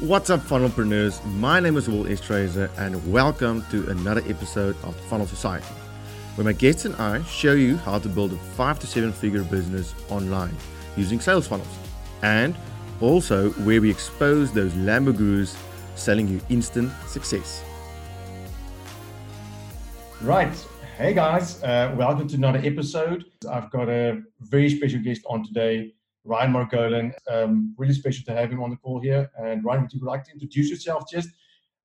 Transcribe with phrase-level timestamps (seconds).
[0.00, 1.22] What's up, funnelpreneurs?
[1.34, 5.66] My name is Will Estrazer, and welcome to another episode of Funnel Society,
[6.36, 9.44] where my guests and I show you how to build a five to seven figure
[9.44, 10.56] business online
[10.96, 11.68] using sales funnels,
[12.22, 12.56] and
[13.02, 15.54] also where we expose those Lamborghinis
[15.96, 17.62] selling you instant success.
[20.22, 20.66] Right.
[20.96, 23.26] Hey guys, uh, welcome to another episode.
[23.50, 25.92] I've got a very special guest on today.
[26.24, 27.12] Ryan Margolin.
[27.30, 29.30] Um, really special to have him on the call here.
[29.38, 31.30] And Ryan, would you like to introduce yourself just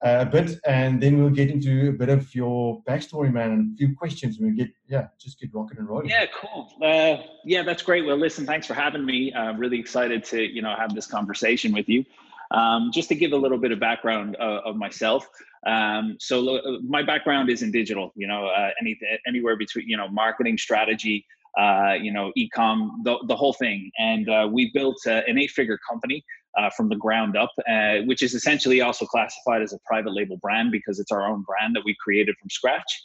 [0.03, 3.73] uh, a bit, and then we'll get into a bit of your backstory, man, and
[3.73, 4.37] a few questions.
[4.37, 6.09] and We'll get yeah, just get rocking and rolling.
[6.09, 6.69] Yeah, cool.
[6.81, 8.05] Uh, yeah, that's great.
[8.05, 9.33] Well, listen, thanks for having me.
[9.33, 12.03] I'm really excited to you know have this conversation with you.
[12.51, 15.27] Um, just to give a little bit of background uh, of myself.
[15.65, 18.11] Um, so uh, my background is in digital.
[18.15, 21.25] You know, uh, any, anywhere between you know marketing strategy
[21.57, 23.91] uh, you know, ecom, the, the whole thing.
[23.97, 26.23] And uh, we built uh, an eight-figure company
[26.57, 30.37] uh, from the ground up, uh, which is essentially also classified as a private label
[30.37, 33.01] brand because it's our own brand that we created from scratch.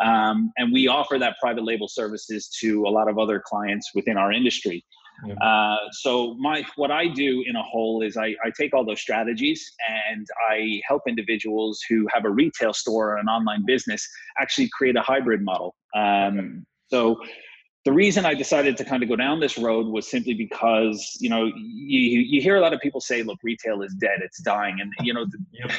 [0.00, 4.16] Um, and we offer that private label services to a lot of other clients within
[4.16, 4.84] our industry.
[5.26, 5.34] Yeah.
[5.34, 9.00] Uh, so my what I do in a whole is I, I take all those
[9.00, 14.06] strategies and I help individuals who have a retail store or an online business
[14.40, 15.76] actually create a hybrid model.
[15.94, 17.20] Um, so
[17.84, 21.28] the reason I decided to kind of go down this road was simply because you
[21.28, 24.78] know you you hear a lot of people say, "Look, retail is dead; it's dying,"
[24.80, 25.70] and you know, yep.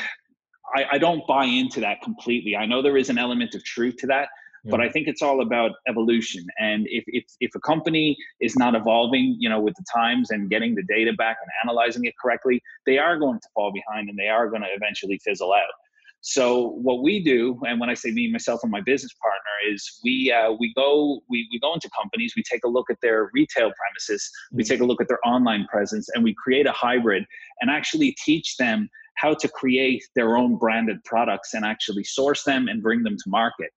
[0.75, 2.56] I, I don't buy into that completely.
[2.56, 4.30] I know there is an element of truth to that,
[4.64, 4.72] yep.
[4.72, 6.45] but I think it's all about evolution.
[6.59, 10.47] And if if if a company is not evolving, you know, with the times and
[10.47, 14.17] getting the data back and analyzing it correctly, they are going to fall behind, and
[14.17, 15.73] they are going to eventually fizzle out.
[16.28, 20.00] So what we do, and when I say me, myself, and my business partner, is
[20.04, 23.30] we uh, we go we we go into companies, we take a look at their
[23.31, 24.73] retail premises, we mm-hmm.
[24.73, 27.26] take a look at their online presence, and we create a hybrid
[27.62, 32.68] and actually teach them how to create their own branded products and actually source them
[32.68, 33.70] and bring them to market.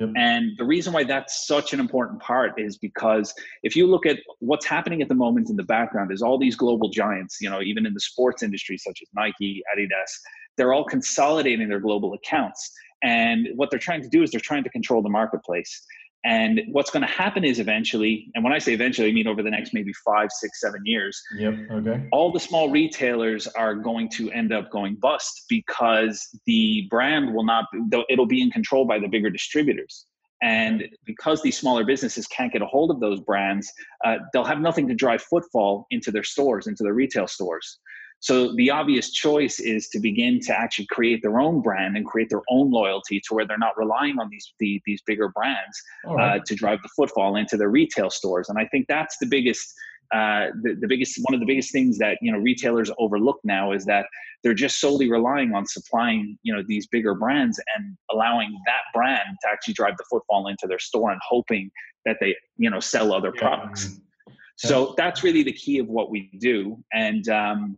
[0.00, 0.10] Yep.
[0.16, 4.18] And the reason why that's such an important part is because if you look at
[4.40, 7.60] what's happening at the moment in the background is all these global giants, you know,
[7.62, 10.10] even in the sports industry such as Nike, Adidas,
[10.56, 12.72] they're all consolidating their global accounts.
[13.02, 15.84] And what they're trying to do is they're trying to control the marketplace.
[16.24, 19.42] And what's going to happen is eventually, and when I say eventually, I mean over
[19.42, 21.22] the next maybe five, six, seven years.
[21.36, 21.54] Yep.
[21.70, 22.08] Okay.
[22.12, 27.44] All the small retailers are going to end up going bust because the brand will
[27.44, 27.66] not.
[28.08, 30.06] It'll be in control by the bigger distributors.
[30.42, 33.70] And because these smaller businesses can't get a hold of those brands,
[34.04, 37.78] uh, they'll have nothing to drive footfall into their stores, into their retail stores.
[38.24, 42.30] So the obvious choice is to begin to actually create their own brand and create
[42.30, 46.40] their own loyalty to where they're not relying on these the, these bigger brands right.
[46.40, 48.48] uh, to drive the footfall into their retail stores.
[48.48, 49.74] And I think that's the biggest
[50.14, 53.72] uh, the, the biggest one of the biggest things that you know retailers overlook now
[53.72, 54.06] is that
[54.42, 59.36] they're just solely relying on supplying you know these bigger brands and allowing that brand
[59.42, 61.70] to actually drive the footfall into their store and hoping
[62.06, 63.40] that they you know sell other yeah.
[63.40, 64.00] products.
[64.56, 66.82] So that's really the key of what we do.
[66.92, 67.76] And um,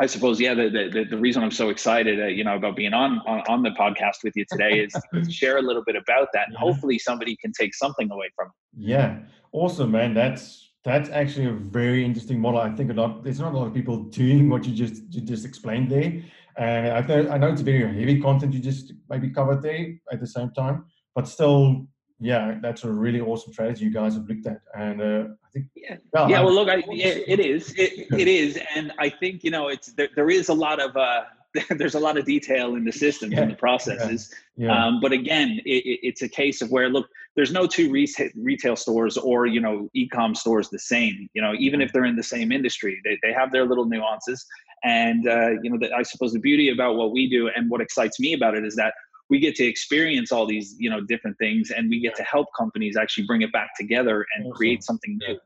[0.00, 2.94] I suppose, yeah, the, the, the reason I'm so excited, uh, you know, about being
[2.94, 6.28] on, on, on the podcast with you today is to share a little bit about
[6.32, 6.60] that, and yeah.
[6.60, 8.86] hopefully somebody can take something away from it.
[8.88, 9.18] Yeah,
[9.52, 10.14] awesome, man.
[10.14, 12.60] That's that's actually a very interesting model.
[12.60, 13.22] I think a lot.
[13.22, 16.22] There's not a lot of people doing what you just you just explained there.
[16.56, 20.20] And I know I know it's very heavy content you just maybe covered there at
[20.20, 21.86] the same time, but still
[22.18, 25.24] yeah, that's a really awesome strategy you guys have looked at, and uh,
[25.74, 26.40] yeah, well, yeah.
[26.42, 29.92] Well, look, I, it, it is, it, it is, and I think you know, it's
[29.92, 31.24] there, there is a lot of uh,
[31.70, 34.86] there's a lot of detail in the systems yeah, and the processes, yeah, yeah.
[34.86, 38.76] Um, but again, it, it's a case of where look, there's no two retail retail
[38.76, 41.28] stores or you know e-com stores the same.
[41.34, 44.46] You know, even if they're in the same industry, they they have their little nuances,
[44.84, 47.80] and uh, you know, the, I suppose the beauty about what we do and what
[47.80, 48.94] excites me about it is that
[49.32, 52.48] we get to experience all these you know different things and we get to help
[52.62, 54.56] companies actually bring it back together and awesome.
[54.58, 55.36] create something new.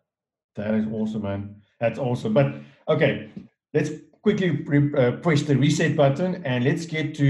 [0.57, 1.43] That is awesome man.
[1.81, 2.35] That's awesome.
[2.35, 2.49] But
[2.89, 3.31] okay
[3.77, 3.91] let's
[4.23, 4.49] quickly
[4.99, 7.29] uh, push the reset button and let's get to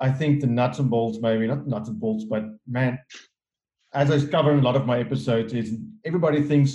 [0.00, 1.46] i think the nuts and bolts maybe.
[1.46, 2.98] Not nuts and bolts but man
[3.92, 5.68] as i cover in a lot of my episodes is
[6.04, 6.70] everybody thinks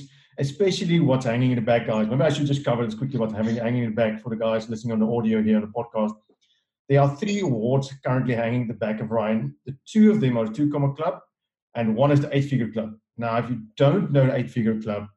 [0.45, 2.07] especially what's hanging in the back guys.
[2.07, 4.69] Maybe i should just cover this quickly what's hanging in the back for the guys
[4.69, 6.13] listening on the audio here on the podcast
[6.89, 9.55] there are three awards currently hanging the back of Ryan.
[9.65, 11.19] The two of them are the Two Comma Club,
[11.75, 12.95] and one is the Eight Figure Club.
[13.17, 15.07] Now, if you don't know the Eight Figure Club,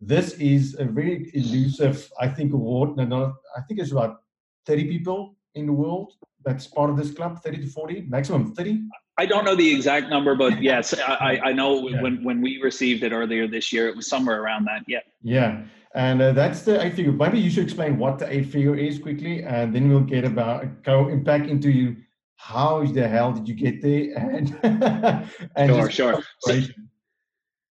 [0.00, 2.96] this is a very elusive, I think, award.
[2.96, 4.20] No, I think it's about
[4.66, 6.12] 30 people in the world
[6.44, 8.82] that's part of this club, 30 to 40, maximum 30.
[9.18, 12.00] I don't know the exact number, but yes, I, I know yeah.
[12.00, 14.82] when, when we received it earlier this year, it was somewhere around that.
[14.86, 15.00] Yeah.
[15.22, 15.62] Yeah.
[15.94, 17.12] And uh, that's the eight figure.
[17.12, 20.82] Maybe you should explain what the eight figure is quickly, and then we'll get about
[20.82, 21.96] go back into you.
[22.36, 24.16] How the hell did you get there?
[24.16, 24.58] And,
[25.54, 26.22] and sure, sure.
[26.40, 26.60] So,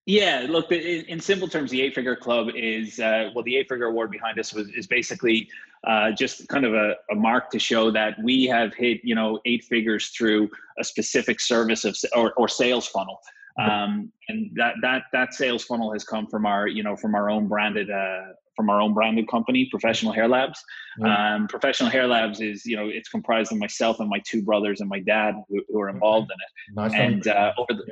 [0.06, 3.70] yeah, look, in, in, simple terms, the Eight Figure Club is uh, well, the Eight
[3.70, 5.48] Figure Award behind us was is basically
[5.86, 9.40] uh, just kind of a, a, mark to show that we have hit you know
[9.46, 10.50] eight figures through
[10.80, 13.20] a specific service of or, or sales funnel,
[13.60, 17.30] um, and that that that sales funnel has come from our you know from our
[17.30, 20.64] own branded uh, from our own branded company, Professional Hair Labs.
[21.04, 24.82] Um, Professional Hair Labs is you know it's comprised of myself and my two brothers
[24.82, 27.86] and my dad who, who are involved in it, nice and uh, over the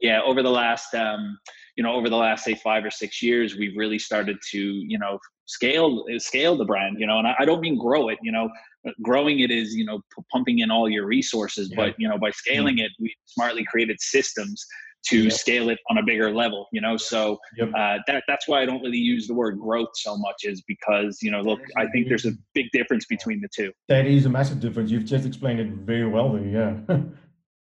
[0.00, 1.38] yeah over the last um,
[1.76, 4.98] you know over the last say five or six years we've really started to you
[4.98, 8.32] know scale scale the brand you know and i, I don't mean grow it you
[8.32, 8.50] know
[9.02, 11.76] growing it is you know p- pumping in all your resources yeah.
[11.76, 14.66] but you know by scaling it we smartly created systems
[15.06, 15.32] to yep.
[15.32, 17.68] scale it on a bigger level you know so yep.
[17.68, 21.18] uh, that that's why i don't really use the word growth so much is because
[21.22, 24.28] you know look i think there's a big difference between the two that is a
[24.28, 26.98] massive difference you've just explained it very well there yeah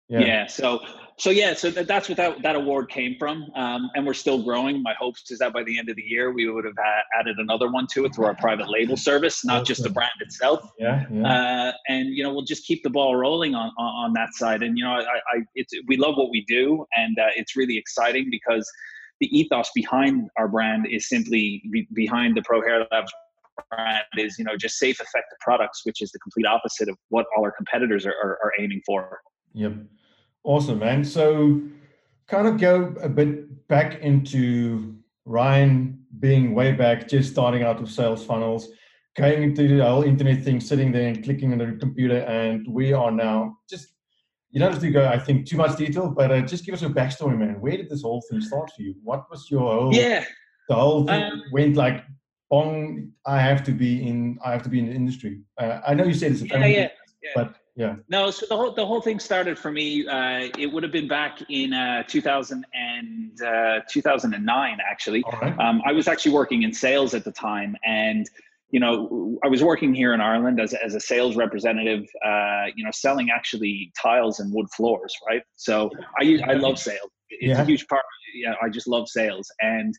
[0.09, 0.19] yeah.
[0.19, 0.81] yeah so
[1.19, 4.43] so yeah, so that, that's what that, that award came from, um, and we're still
[4.43, 4.83] growing.
[4.83, 6.75] My hopes is that by the end of the year, we would have
[7.19, 10.69] added another one to it through our private label service, not just the brand itself.
[10.77, 11.27] Yeah, yeah.
[11.27, 14.61] Uh, and you know, we'll just keep the ball rolling on on, on that side.
[14.61, 17.77] And you know, I, I it's we love what we do, and uh, it's really
[17.77, 18.69] exciting because
[19.19, 23.11] the ethos behind our brand is simply be, behind the Pro Hair Labs
[23.71, 27.25] brand is you know just safe, effective products, which is the complete opposite of what
[27.35, 29.19] all our competitors are, are, are aiming for.
[29.53, 29.73] Yep.
[30.47, 31.03] Awesome, man.
[31.03, 31.59] So,
[32.29, 34.95] kind of go a bit back into
[35.25, 38.69] Ryan being way back, just starting out with sales funnels,
[39.17, 42.93] going into the whole internet thing, sitting there and clicking on the computer, and we
[42.93, 43.89] are now just.
[44.51, 46.81] You don't have to go, I think, too much detail, but uh, just give us
[46.81, 47.59] a backstory, man.
[47.59, 48.95] Where did this whole thing start for you?
[49.03, 49.93] What was your whole?
[49.93, 50.23] Yeah.
[50.69, 52.05] The whole thing um, went like,
[52.49, 53.11] bong.
[53.25, 54.39] I have to be in.
[54.45, 55.41] I have to be in the industry.
[55.57, 56.87] Uh, I know you said it's a family, yeah,
[57.21, 57.31] yeah.
[57.35, 57.95] but yeah.
[58.09, 60.07] No, so the whole the whole thing started for me.
[60.07, 64.77] Uh, it would have been back in uh, 2000 and uh, 2009.
[64.89, 65.59] Actually, right.
[65.59, 68.27] um, I was actually working in sales at the time, and
[68.71, 72.07] you know, I was working here in Ireland as as a sales representative.
[72.25, 75.15] Uh, you know, selling actually tiles and wood floors.
[75.29, 75.43] Right.
[75.55, 77.11] So I I love sales.
[77.29, 77.61] It's yeah.
[77.61, 78.03] a huge part.
[78.33, 79.93] Yeah, I just love sales and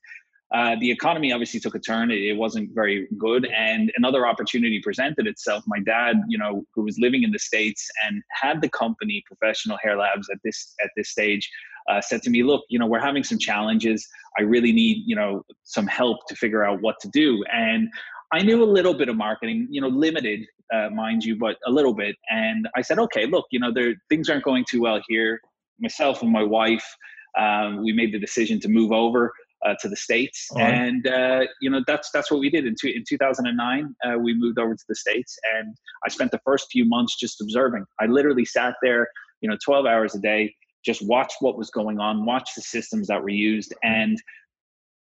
[0.55, 2.11] uh, the economy obviously took a turn.
[2.11, 5.63] It, it, wasn't very good, and another opportunity presented itself.
[5.67, 9.77] My dad, you know, who was living in the states and had the company Professional
[9.83, 11.51] Hair Labs at this at this stage,
[11.91, 14.09] uh, said to me, "Look, you know, we're having some challenges.
[14.39, 17.89] I really need, you know, some help to figure out what to do." And
[18.33, 21.71] I knew a little bit of marketing, you know, limited, uh, mind you, but a
[21.71, 22.17] little bit.
[22.31, 25.43] And I said, "Okay, look, you know, there things aren't going too well here.
[25.79, 26.87] Myself and my wife."
[27.39, 29.31] Um, we made the decision to move over
[29.65, 30.73] uh, to the states, right.
[30.73, 33.95] and uh, you know that's that's what we did in two, in 2009.
[34.05, 35.75] Uh, we moved over to the states, and
[36.05, 37.85] I spent the first few months just observing.
[38.01, 39.09] I literally sat there,
[39.41, 43.09] you know, 12 hours a day, just watched what was going on, watched the systems
[43.09, 44.19] that were used, and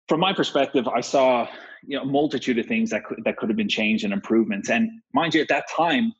[0.09, 1.49] from my perspective, I saw
[1.87, 4.71] you know a multitude of things that could, that could have been changed and improvements.
[4.71, 6.13] And mind you, at that time,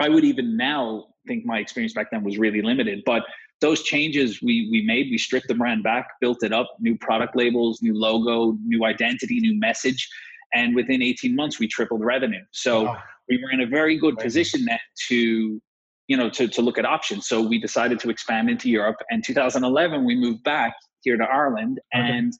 [0.00, 3.22] I would even now think my experience back then was really limited, but
[3.60, 7.36] those changes we we made, we stripped the brand back, built it up, new product
[7.36, 10.08] labels, new logo, new identity, new message,
[10.54, 12.44] and within 18 months we tripled revenue.
[12.52, 13.02] So wow.
[13.28, 14.78] we were in a very good position then
[15.08, 15.60] to
[16.06, 17.26] you know to, to look at options.
[17.26, 18.96] So we decided to expand into Europe.
[19.10, 22.02] And 2011 we moved back here to Ireland okay.
[22.02, 22.32] and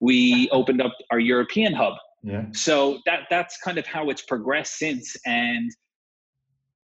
[0.00, 1.94] we opened up our European hub.
[2.22, 2.44] Yeah.
[2.52, 5.70] So that that's kind of how it's progressed since and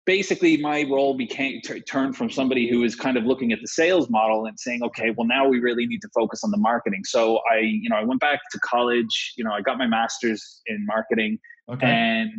[0.07, 3.69] basically my role became t- turned from somebody who was kind of looking at the
[3.69, 7.02] sales model and saying okay well now we really need to focus on the marketing
[7.04, 10.62] so i you know i went back to college you know i got my master's
[10.66, 11.38] in marketing
[11.71, 11.87] okay.
[11.87, 12.30] and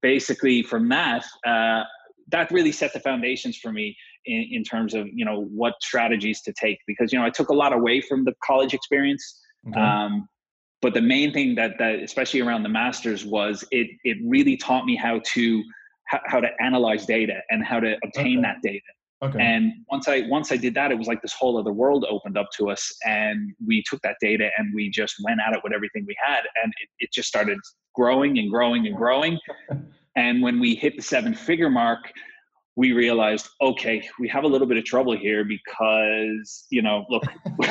[0.00, 1.82] basically from that uh,
[2.28, 3.96] that really set the foundations for me
[4.26, 7.50] in, in terms of you know what strategies to take because you know i took
[7.50, 9.78] a lot away from the college experience okay.
[9.80, 10.26] um,
[10.80, 14.84] but the main thing that that especially around the masters was it it really taught
[14.86, 15.62] me how to
[16.14, 18.42] how, how to analyze data and how to obtain okay.
[18.42, 18.80] that data.
[19.22, 19.40] Okay.
[19.40, 22.36] And once I once I did that, it was like this whole other world opened
[22.36, 25.72] up to us, and we took that data and we just went at it with
[25.72, 27.58] everything we had, and it, it just started
[27.94, 29.38] growing and growing and growing.
[30.16, 32.00] and when we hit the seven figure mark,
[32.76, 37.22] we realized, okay, we have a little bit of trouble here because you know, look,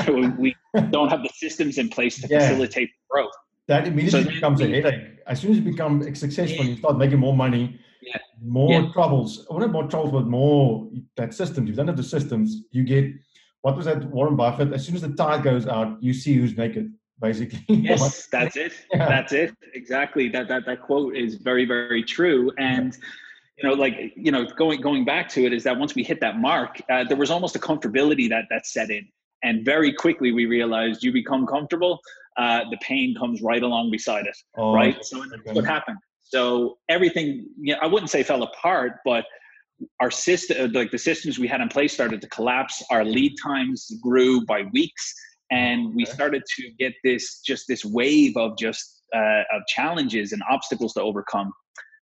[0.39, 0.55] we
[0.89, 2.39] don't have the systems in place to yeah.
[2.39, 3.33] facilitate growth.
[3.67, 5.19] That immediately so becomes a headache.
[5.27, 7.79] As soon as you become successful, you start making more money.
[8.43, 8.91] More yeah.
[8.91, 9.45] troubles.
[9.49, 11.69] Well, not more troubles, but more that systems.
[11.69, 12.63] You don't have the systems.
[12.71, 13.11] You get
[13.61, 14.73] what was that Warren Buffett?
[14.73, 16.93] As soon as the tide goes out, you see who's naked.
[17.19, 17.63] basically.
[17.69, 18.73] Yes, that's it.
[18.93, 19.07] Yeah.
[19.07, 19.55] That's it.
[19.73, 20.29] Exactly.
[20.29, 22.51] That that that quote is very very true.
[22.57, 22.95] And
[23.57, 26.19] you know, like you know, going going back to it is that once we hit
[26.21, 29.07] that mark, uh, there was almost a comfortability that that set in,
[29.43, 31.99] and very quickly we realized you become comfortable,
[32.37, 35.03] uh, the pain comes right along beside it, oh, right?
[35.05, 35.97] So that's what happened.
[36.33, 39.23] So everything, you know, I wouldn't say fell apart, but
[40.01, 42.81] our system, like the systems we had in place, started to collapse.
[42.89, 45.13] Our lead times grew by weeks
[45.51, 50.41] and we started to get this just this wave of just uh, of challenges and
[50.49, 51.53] obstacles to overcome.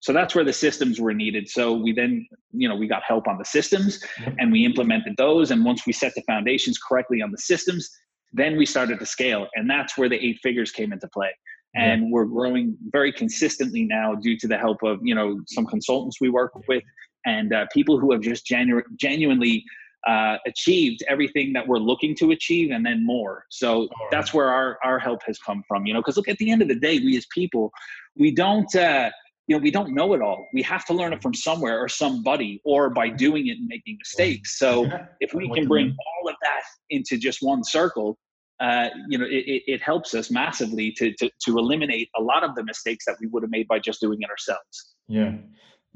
[0.01, 1.49] So that's where the systems were needed.
[1.49, 4.03] So we then you know we got help on the systems
[4.39, 5.53] and we implemented those.
[5.53, 7.89] And once we set the foundations correctly on the systems
[8.33, 9.47] then we started to scale.
[9.55, 11.31] And that's where the eight figures came into play
[11.77, 12.09] and yeah.
[12.11, 16.29] we're growing very consistently now due to the help of you know some consultants we
[16.29, 16.83] work with
[17.27, 19.65] and uh, people who have just genu- genuinely
[20.07, 23.45] uh, achieved everything that we're looking to achieve and then more.
[23.51, 23.91] So right.
[24.11, 26.63] that's where our, our help has come from, you know, because look, at the end
[26.63, 27.73] of the day, we as people,
[28.15, 29.11] we don't, uh,
[29.49, 30.47] you know, we don't know it all.
[30.53, 33.99] We have to learn it from somewhere or somebody or by doing it and making
[33.99, 34.59] mistakes.
[34.59, 34.89] So
[35.21, 38.17] if we can bring all of that into just one circle,
[38.61, 42.55] uh, you know, it, it helps us massively to, to, to eliminate a lot of
[42.55, 44.95] the mistakes that we would have made by just doing it ourselves.
[45.09, 45.33] Yeah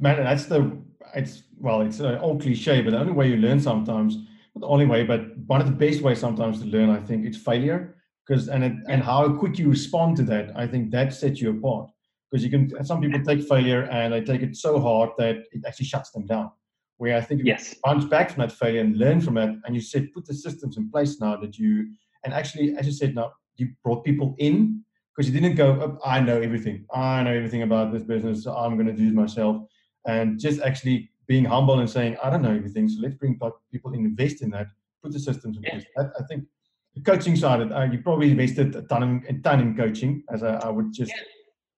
[0.00, 0.76] man, that's the
[1.14, 4.16] it's well, it's an old cliche, but the only way you learn sometimes,
[4.54, 7.26] not the only way, but one of the best ways sometimes to learn, I think,
[7.26, 7.96] it's failure.
[8.26, 11.50] Because and it, and how quick you respond to that, I think that sets you
[11.50, 11.90] apart.
[12.30, 15.64] Because you can, some people take failure and they take it so hard that it
[15.66, 16.52] actually shuts them down.
[16.98, 17.74] Where I think yes.
[17.82, 20.76] bounce back from that failure and learn from it, and you said put the systems
[20.76, 21.88] in place now that you
[22.24, 24.84] and actually, as you said, now you brought people in
[25.14, 26.84] because you didn't go, oh, I know everything.
[26.94, 28.44] I know everything about this business.
[28.44, 29.62] So I'm going to do it myself
[30.06, 33.38] and just actually being humble and saying, I don't know everything, so let's bring
[33.70, 34.66] people in, invest in that,
[35.02, 35.84] put the systems in place.
[35.96, 36.44] I, I think
[36.94, 40.24] the coaching side, of, uh, you probably invested a ton, in, a ton in coaching,
[40.32, 41.12] as I, I would just.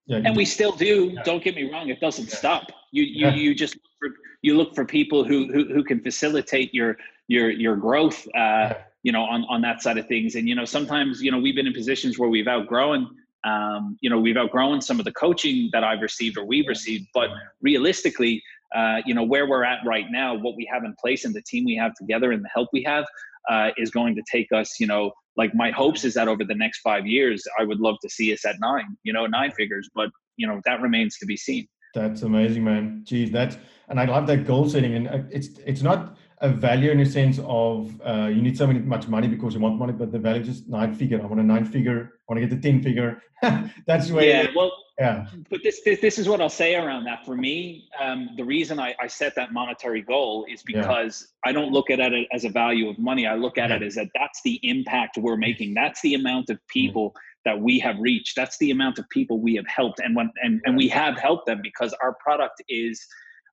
[0.06, 0.18] Yeah.
[0.18, 1.16] yeah and we still do.
[1.24, 2.64] Don't get me wrong; it doesn't stop.
[2.92, 4.08] You you you just look for,
[4.40, 6.96] you look for people who, who who can facilitate your
[7.28, 8.26] your your growth.
[8.34, 8.72] Uh,
[9.02, 11.56] you know, on on that side of things, and you know, sometimes you know we've
[11.56, 15.68] been in positions where we've outgrown um, you know, we've outgrown some of the coaching
[15.72, 17.30] that I've received or we've received, but
[17.60, 18.42] realistically,
[18.74, 21.42] uh, you know, where we're at right now, what we have in place and the
[21.42, 23.04] team we have together and the help we have
[23.50, 26.54] uh, is going to take us, you know, like my hopes is that over the
[26.54, 29.88] next five years, I would love to see us at nine, you know, nine figures,
[29.94, 31.66] but you know, that remains to be seen.
[31.94, 33.02] That's amazing, man.
[33.04, 34.94] Geez, that's, and I love that goal setting.
[34.94, 38.66] And uh, it's, it's not, a value in a sense of uh, you need so
[38.66, 41.22] many, much money because you want money, but the value is just nine figure.
[41.22, 42.12] I want a nine figure.
[42.28, 43.22] I want to get the ten figure.
[43.86, 44.24] That's where.
[44.24, 44.46] Yeah.
[44.54, 44.72] Well.
[44.98, 45.26] Yeah.
[45.50, 47.24] But this, this this is what I'll say around that.
[47.24, 51.50] For me, um, the reason I, I set that monetary goal is because yeah.
[51.50, 53.26] I don't look at it as a value of money.
[53.26, 53.76] I look at yeah.
[53.76, 55.74] it as that that's the impact we're making.
[55.74, 57.14] That's the amount of people.
[57.44, 60.60] that we have reached that's the amount of people we have helped and when and,
[60.64, 63.04] and we have helped them because our product is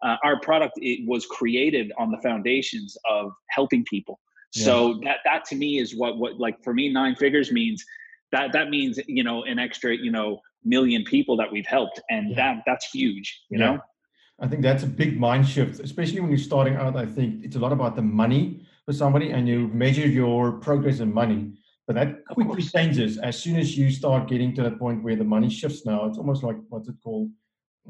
[0.04, 4.20] uh, our product it was created on the foundations of helping people
[4.56, 4.66] yeah.
[4.66, 7.84] so that that to me is what what like for me nine figures means
[8.32, 12.30] that that means you know an extra you know million people that we've helped and
[12.30, 12.36] yeah.
[12.36, 13.66] that that's huge you yeah.
[13.66, 13.80] know
[14.40, 17.56] i think that's a big mind shift especially when you're starting out i think it's
[17.56, 21.54] a lot about the money for somebody and you measure your progress in money
[21.88, 25.24] but that quickly changes as soon as you start getting to that point where the
[25.24, 27.30] money shifts now it's almost like what's it called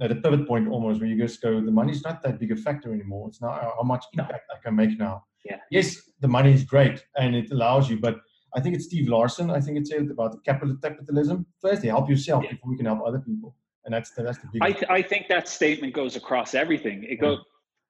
[0.01, 2.55] at a pivot point almost where you just go, the money's not that big a
[2.55, 3.27] factor anymore.
[3.27, 5.25] It's not uh, how much impact I can make now.
[5.45, 5.57] Yeah.
[5.71, 8.17] Yes, the money is great and it allows you, but
[8.55, 9.49] I think it's Steve Larsen.
[9.51, 11.45] I think it said about capital capitalism.
[11.61, 12.51] First, you help yourself yeah.
[12.51, 14.61] before we can help other people, and that's the, that's the big.
[14.61, 17.03] I, th- I think that statement goes across everything.
[17.03, 17.35] It yeah.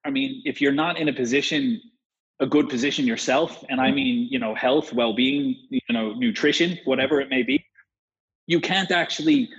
[0.05, 1.81] I mean, if you're not in a position,
[2.39, 3.95] a good position yourself, and I mm-hmm.
[3.95, 7.63] mean, you know, health, well-being, you know, nutrition, whatever it may be,
[8.47, 9.49] you can't actually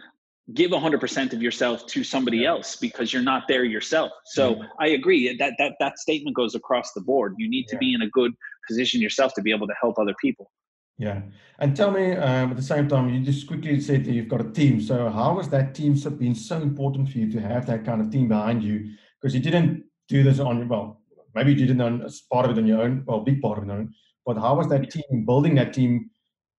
[0.55, 4.11] give 100% of yourself to somebody else because you're not there yourself.
[4.27, 4.65] So yeah.
[4.79, 5.37] i agree.
[5.37, 7.35] That that that statement goes across the board.
[7.39, 7.81] You need to yeah.
[7.81, 8.33] be in a good
[8.69, 10.51] position yourself to be able to help other people.
[10.99, 11.23] Yeah.
[11.59, 14.41] And tell me um, at the same time you just quickly said that you've got
[14.41, 14.81] a team.
[14.81, 18.11] So how has that team been so important for you to have that kind of
[18.11, 18.91] team behind you?
[19.21, 21.01] Because you didn't do this on your well
[21.35, 23.71] maybe you didn't on part of it on your own well big part of it
[23.71, 23.95] on your own
[24.27, 26.11] but how was that team building that team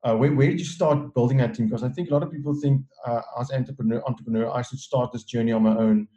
[0.04, 1.68] uh, where, where did you start building that team?
[1.68, 5.12] Because I think a lot of people think uh, as entrepreneur, entrepreneur, I should start
[5.12, 6.08] this journey on my own.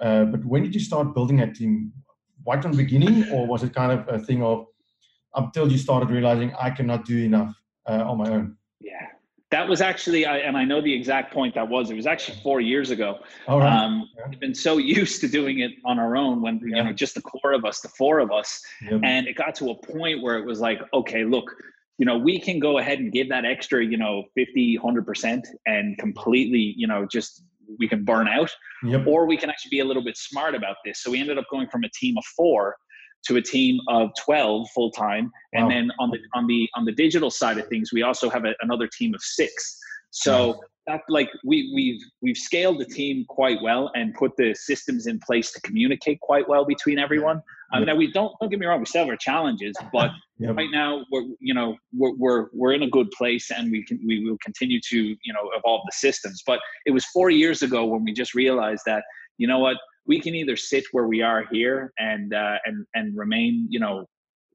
[0.00, 1.92] Uh, but when did you start building that team?
[2.46, 4.66] Right from the beginning, or was it kind of a thing of
[5.34, 7.54] until you started realizing I cannot do enough
[7.86, 8.56] uh, on my own?
[8.80, 9.06] Yeah,
[9.50, 11.90] that was actually, I, and I know the exact point that was.
[11.90, 13.18] It was actually four years ago.
[13.48, 13.70] All right.
[13.70, 14.28] Um, yeah.
[14.30, 16.78] We've been so used to doing it on our own when yeah.
[16.78, 19.70] you know just the core of us, the four of us, and it got to
[19.70, 21.54] a point where it was like, okay, look,
[21.98, 25.98] you know we can go ahead and give that extra you know 50 100% and
[25.98, 27.42] completely you know just
[27.78, 28.50] we can burn out
[28.84, 29.08] Yep.
[29.08, 31.44] or we can actually be a little bit smart about this so we ended up
[31.50, 32.76] going from a team of four
[33.26, 35.70] to a team of 12 full time and Wow.
[35.70, 38.54] then on the on the on the digital side of things we also have a,
[38.62, 39.76] another team of six
[40.10, 40.56] so Nice.
[40.86, 45.18] that like we we've we've scaled the team quite well and put the systems in
[45.18, 47.86] place to communicate quite well between everyone um, Yep.
[47.88, 50.10] now we don't don't get me wrong we still have our challenges but
[50.40, 50.56] Yep.
[50.56, 53.98] right now we're you know we're, we're we're in a good place and we can
[54.06, 57.84] we will continue to you know evolve the systems but it was four years ago
[57.84, 59.02] when we just realized that
[59.38, 63.16] you know what we can either sit where we are here and uh, and and
[63.16, 64.06] remain you know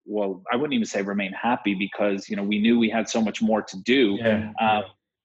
[0.05, 3.21] well i wouldn't even say remain happy because you know we knew we had so
[3.21, 4.51] much more to do Yeah.
[4.61, 4.83] um,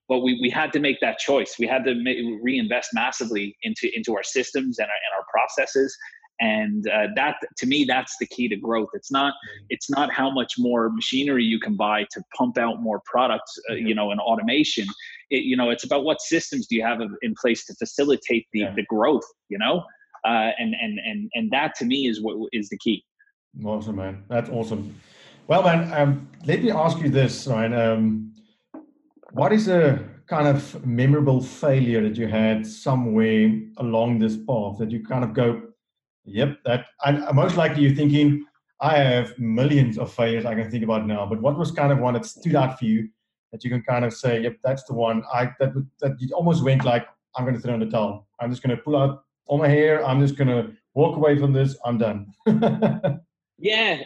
[0.09, 1.57] but we, we had to make that choice.
[1.59, 5.95] We had to ma- reinvest massively into into our systems and our, and our processes.
[6.41, 8.91] And uh, that to me, that's the key to growth.
[8.95, 9.35] It's not
[9.71, 13.75] it's not how much more machinery you can buy to pump out more products, uh,
[13.75, 14.87] you know, and automation.
[15.31, 18.61] It, you know, it's about what systems do you have in place to facilitate the
[18.61, 18.75] Yeah.
[18.75, 19.27] the growth.
[19.49, 19.85] You know,
[20.25, 23.05] uh, and and and and that to me is what is the key.
[23.65, 24.25] Awesome, man.
[24.29, 24.95] That's awesome.
[25.49, 27.73] Well, man, um, let me ask you this, Ryan.
[27.73, 28.35] Um,
[29.33, 34.91] what is a kind of memorable failure that you had somewhere along this path that
[34.91, 35.63] you kind of go,
[36.29, 38.45] yep, that, and most likely you're thinking,
[38.81, 41.99] I have millions of failures I can think about now, but what was kind of
[41.99, 43.09] one that stood out for you
[43.53, 46.63] that you can kind of say, yep, that's the one I, that, that you almost
[46.63, 47.07] went like,
[47.37, 48.29] I'm going to throw in the towel.
[48.41, 50.05] I'm just going to pull out all my hair.
[50.07, 51.77] I'm just going to walk away from this.
[51.85, 52.33] I'm done.
[53.59, 54.03] Yeah.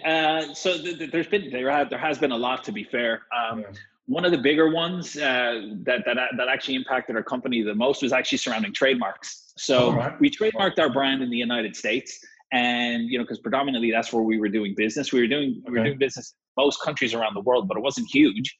[0.50, 2.84] Uh, so th- th- there's been there ha- there has been a lot to be
[2.84, 3.22] fair.
[3.36, 3.66] Um, Yeah.
[4.06, 8.02] One of the bigger ones uh, that that that actually impacted our company the most
[8.02, 9.52] was actually surrounding trademarks.
[9.56, 10.20] So Alright.
[10.20, 12.18] we trademarked our brand in the United States,
[12.52, 15.12] and you know because predominantly that's where we were doing business.
[15.12, 17.80] We were doing we were doing business in most countries around the world, but it
[17.80, 18.54] wasn't huge.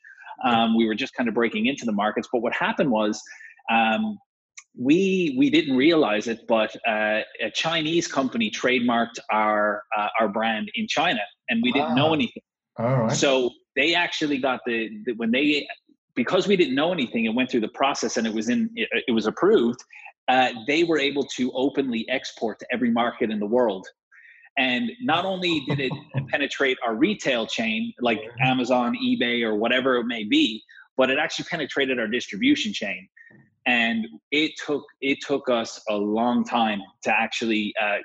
[0.45, 2.29] Um, we were just kind of breaking into the markets.
[2.33, 3.21] But what happened was.
[3.71, 4.19] Um,
[4.79, 10.71] we we didn't realize it, but uh, a Chinese company trademarked our uh, our brand
[10.77, 12.15] in China, and we didn't know Ah.
[12.15, 12.43] anything.
[12.79, 13.13] All right.
[13.13, 15.67] So they actually got the, the when they
[16.15, 18.89] because we didn't know anything and went through the process and it was in it,
[19.09, 19.81] it was approved.
[20.29, 23.87] Uh, they were able to openly export to every market in the world.
[24.59, 25.93] And not only did it
[26.29, 30.63] penetrate our retail chain, like Amazon, eBay, or whatever it may be,
[30.97, 33.09] but it actually penetrated our distribution chain.
[33.67, 37.99] And it took it took us a long time to actually uh,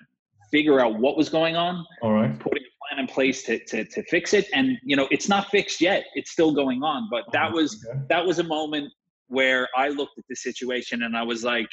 [0.52, 2.38] figure out what was going on All right.
[2.40, 2.64] putting
[3.08, 4.48] in place to, to, to fix it.
[4.54, 6.06] And, you know, it's not fixed yet.
[6.16, 7.08] It's still going on.
[7.10, 8.00] But that was, Okay.
[8.10, 8.92] that was a moment
[9.28, 11.70] where I looked at the situation and I was like,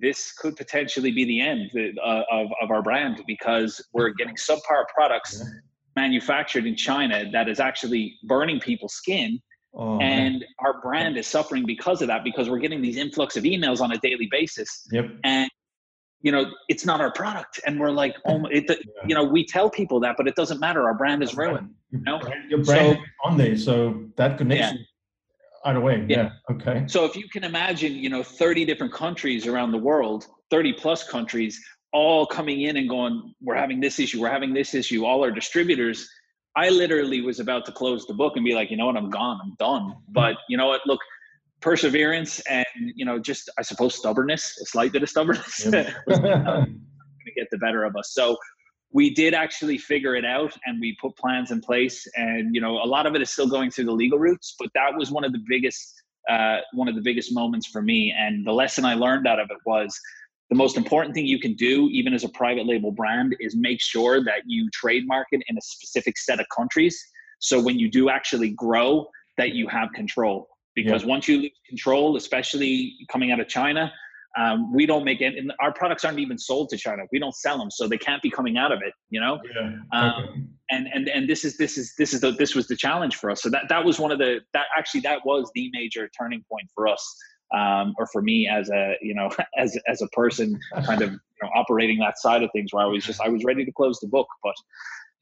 [0.00, 1.70] this could potentially be the end
[2.02, 5.42] uh, of, of our brand because we're getting subpar products
[5.96, 9.38] manufactured in China that is actually burning people's skin.
[9.74, 10.12] Oh, man.
[10.34, 13.80] And our brand is suffering because of that because we're getting these influx of emails
[13.80, 15.10] on a daily basis Yep.
[15.24, 15.50] and
[16.22, 17.60] you know it's not our product.
[17.66, 18.64] And we're like oh it,
[19.06, 20.82] you know we tell people that but it doesn't matter.
[20.84, 22.20] Our brand is ruined Your know?
[22.48, 24.86] your brand So- on there, so that connection
[25.64, 26.04] either way.
[26.08, 26.16] Yeah.
[26.16, 26.54] Yeah.
[26.54, 26.84] Okay.
[26.88, 31.04] so if you can imagine you know 30 different countries around the world 30 plus
[31.08, 31.60] countries
[31.92, 35.30] all coming in and going we're having this issue we're having this issue all our
[35.30, 36.08] distributors
[36.56, 38.96] i literally was about to close the book and be like you know what?
[38.96, 39.38] I'm gone.
[39.42, 39.82] I'm done.
[39.82, 40.12] Mm-hmm.
[40.12, 40.80] But you know what?
[40.86, 41.00] Look
[41.62, 45.94] perseverance and you know just i suppose stubbornness a slight bit of stubbornness Yep.
[46.06, 46.30] was going
[47.24, 48.12] to get the better of us.
[48.12, 48.36] So
[48.92, 52.06] we did actually figure it out and we put plans in place.
[52.16, 54.68] And, you know, a lot of it is still going through the legal routes, but
[54.74, 55.94] that was one of the biggest,
[56.28, 58.14] uh, one of the biggest moments for me.
[58.16, 59.98] And the lesson I learned out of it was
[60.50, 63.80] the most important thing you can do, even as a private label brand, is make
[63.80, 67.02] sure that you trademark it in a specific set of countries.
[67.38, 70.48] So when you do actually grow, that you have control.
[70.74, 73.92] Because once you lose control, especially coming out of China,
[74.38, 77.02] um, we don't make it and our products aren't even sold to china.
[77.12, 79.38] We don't sell them so they can't be coming out of it you know?
[79.54, 79.72] Yeah.
[79.92, 80.42] um, okay.
[80.70, 83.30] and and and this is this is this is the this was the challenge for
[83.30, 83.42] us.
[83.42, 86.66] So that that was one of the that actually that was the major turning point
[86.74, 87.04] for us
[87.54, 91.18] um, or for me as a you know as as a person kind of you
[91.42, 93.98] know operating that side of things where i was just i was ready to close
[94.00, 94.54] the book but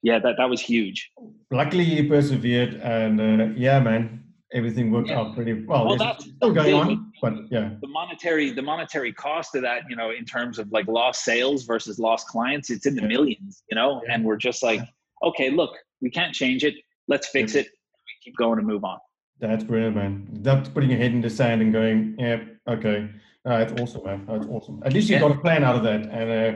[0.03, 1.11] yeah that that was huge.
[1.51, 5.21] Luckily, you persevered, and uh, yeah, man, everything worked Yeah.
[5.21, 5.87] out pretty well.
[5.87, 7.71] Well, that's- still going on, but yeah.
[7.81, 11.65] the monetary the monetary cost of that you know in terms of like lost sales
[11.65, 13.09] versus lost clients it's in the Yeah.
[13.15, 14.15] millions you know Yeah.
[14.15, 14.81] and we're just like
[15.23, 16.75] okay look we can't change it
[17.09, 18.99] let's fix it we keep going and move on
[19.41, 20.13] That's brilliant, man.
[20.47, 22.41] That's putting your head in the sand and going, yeah,
[22.75, 23.09] okay.
[23.47, 24.21] Uh, that's awesome, man.
[24.29, 24.83] That's awesome.
[24.85, 26.53] At least you got a plan out of that, and uh,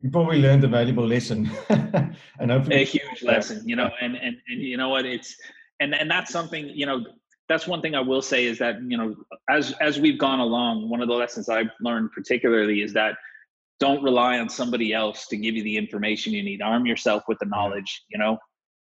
[0.00, 1.48] you probably learned a valuable lesson.
[2.40, 5.30] and hopefully, a huge lesson you know and and, and you know what it's
[5.80, 6.98] and and that's something you know
[7.48, 9.14] that's one thing I will say is that you know
[9.48, 13.16] as as we've gone along, one of the lessons I've learned particularly is that
[13.80, 16.62] don't rely on somebody else to give you the information you need.
[16.62, 18.04] Arm yourself with the knowledge.
[18.08, 18.38] You know.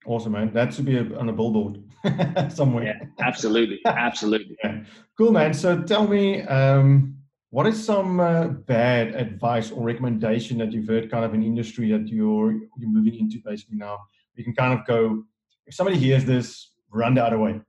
[0.05, 0.53] Awesome, man.
[0.53, 1.83] That should be a, on a billboard
[2.49, 2.85] somewhere.
[2.85, 4.55] Yeah, absolutely, absolutely.
[4.63, 4.83] Yeah.
[5.17, 5.53] Cool, man.
[5.53, 7.17] So tell me, um,
[7.49, 11.91] what is some uh, bad advice or recommendation that you've heard, kind of in industry
[11.91, 13.99] that you're you're moving into basically now?
[14.35, 15.23] You can kind of go.
[15.67, 17.61] If somebody hears this, run the other way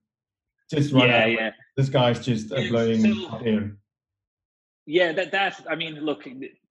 [0.71, 1.51] just run yeah, yeah.
[1.77, 3.77] This guy's just uh, blowing so, air.
[4.87, 5.61] Yeah, that that's.
[5.69, 6.27] I mean, look,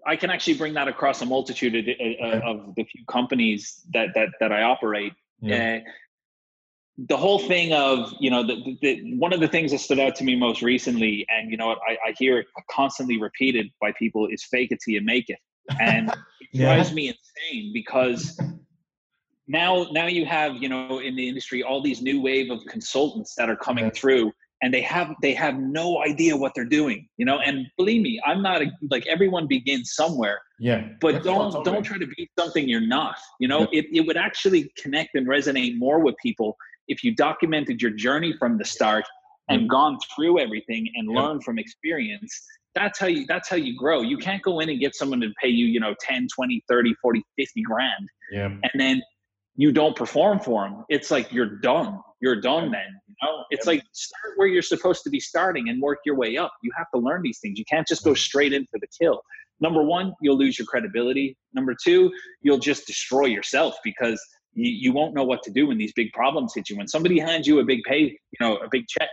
[0.06, 4.10] I can actually bring that across a multitude of, uh, of the few companies that
[4.16, 5.14] that that I operate.
[5.42, 5.80] Yeah.
[5.86, 5.90] Uh,
[7.08, 10.16] the whole thing of you know the, the, one of the things that stood out
[10.16, 14.28] to me most recently and you know I, I hear it constantly repeated by people
[14.28, 15.40] is fake it till you make it
[15.80, 16.18] and it
[16.52, 16.76] yeah.
[16.76, 18.38] drives me insane because
[19.50, 23.34] now now you have you know in the industry all these new wave of consultants
[23.36, 23.92] that are coming yeah.
[23.94, 24.32] through
[24.62, 28.22] and they have they have no idea what they're doing you know and believe me
[28.26, 32.70] i'm not a, like everyone begins somewhere yeah but don't don't try to be something
[32.70, 33.80] you're not you know yeah.
[33.80, 36.56] it, it would actually connect and resonate more with people
[36.88, 39.06] if you documented your journey from the start
[39.50, 41.20] and gone through everything and yeah.
[41.20, 42.32] learned from experience
[42.76, 45.30] that's how you that's how you grow you can't go in and get someone to
[45.42, 48.46] pay you you know 10 20 30 40 50 grand yeah.
[48.46, 49.02] and then
[49.56, 52.00] you don't perform for them, it's like you're done.
[52.22, 53.00] You're done then.
[53.08, 56.38] You know, it's like start where you're supposed to be starting and work your way
[56.38, 56.52] up.
[56.62, 57.58] You have to learn these things.
[57.58, 59.22] You can't just go straight in for the kill.
[59.62, 61.38] Number one, you'll lose your credibility.
[61.54, 64.22] Number two, you'll just destroy yourself because
[64.54, 66.78] you, you won't know what to do when these big problems hit you.
[66.78, 69.10] When somebody hands you a big pay, you know, a big check,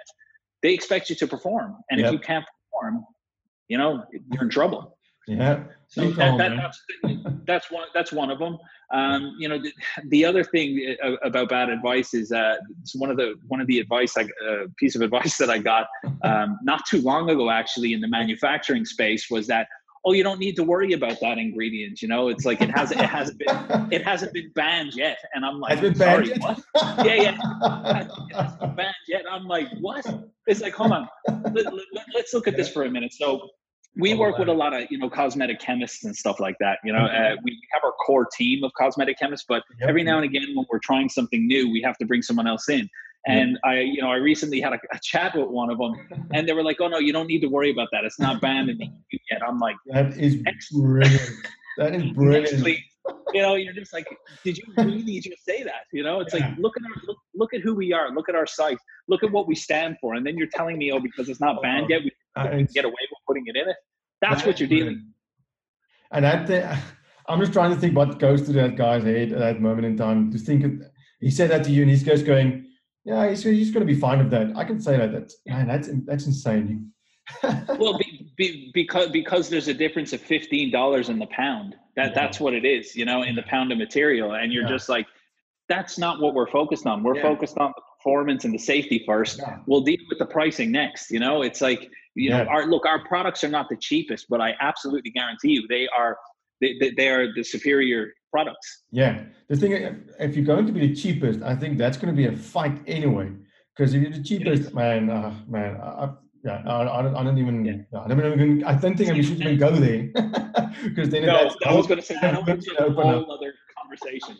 [0.62, 1.76] they expect you to perform.
[1.90, 2.08] And yep.
[2.08, 3.04] if you can't perform,
[3.68, 4.96] you know, you're in trouble.
[5.26, 5.64] Yeah.
[5.96, 6.82] So that, that, that's
[7.46, 8.58] that's one that's one of them.
[8.92, 9.72] Um, you know, the,
[10.08, 12.56] the, other thing uh, about bad advice is uh,
[12.96, 15.86] one of the one of the advice I uh, piece of advice that I got
[16.22, 19.68] um, not too long ago actually in the manufacturing space was that
[20.04, 22.28] oh you don't need to worry about that ingredient you know?
[22.28, 25.16] It's like it hasn't it hasn't been it hasn't been banned yet.
[25.32, 27.06] And i'm like been sorry, banned what?
[27.06, 27.30] yeah yeah.
[27.30, 29.24] It hasn't been banned yet.
[29.30, 30.04] I'm like what?
[30.46, 31.08] It's like hold on.
[31.54, 31.72] Let, us
[32.14, 33.14] let, look at this for a minute.
[33.14, 33.48] So
[33.96, 36.78] we oh, work with a lot of you know cosmetic chemists and stuff like that
[36.84, 39.88] you know uh, we have our core team of cosmetic chemists but yep.
[39.88, 42.68] every now and again when we're trying something new we have to bring someone else
[42.68, 42.88] in.
[43.28, 43.60] And yep.
[43.64, 45.94] i you know i recently had a, a, chat with one of them
[46.32, 48.04] and they were like oh no you don't need to worry about that.
[48.04, 49.40] It's not banned in the EU yet.
[49.46, 50.36] I'm like that is
[50.72, 51.30] brilliant.
[51.78, 52.82] That is brilliant.
[53.32, 54.06] you know you're just like
[54.44, 55.84] did you really just say that?
[55.92, 56.48] You know it's yeah.
[56.48, 58.10] like look at our look, look at who we are.
[58.10, 58.78] Look at our site.
[59.08, 60.14] Look at what we stand for.
[60.14, 62.94] And then you're telling me oh because it's not banned yet we uh, get away
[63.10, 63.76] with putting it in it
[64.20, 65.12] that's what you're dealing.
[66.12, 66.64] And I think
[67.28, 69.96] I'm just trying to think what goes through that guy's head at that moment in
[69.96, 70.30] time.
[70.32, 70.82] To think
[71.20, 72.66] he said that to you, and he's just going,
[73.04, 75.12] "Yeah, he's, he's going to be fine with that." I can say that.
[75.12, 76.92] That's man, that's that's insane.
[77.42, 81.74] well, be, be, because because there's a difference of fifteen dollars in the pound.
[81.96, 82.14] That yeah.
[82.14, 84.68] that's what it is, you know, in the pound of material, and you're yeah.
[84.68, 85.06] just like,
[85.68, 87.02] that's not what we're focused on.
[87.02, 87.22] We're yeah.
[87.22, 89.40] focused on the performance and the safety first.
[89.66, 91.10] We'll deal with the pricing next.
[91.10, 94.40] You know, it's like you know, our look, our products are not the cheapest, but
[94.40, 96.16] I absolutely guarantee you they are
[96.60, 98.84] they, they are the superior products.
[98.90, 99.72] Yeah, the thing
[100.18, 102.80] if you're going to be the cheapest, I think that's going to be a fight
[102.86, 103.30] anyway.
[103.76, 106.08] Because if you're the cheapest, man, uh, man, I,
[106.42, 108.00] yeah, I, I, don't, I don't even, yeah.
[108.00, 110.10] I don't even, I don't think we should even go there.
[110.84, 114.36] Because then no, that's, I was going to say that opens a whole other conversation.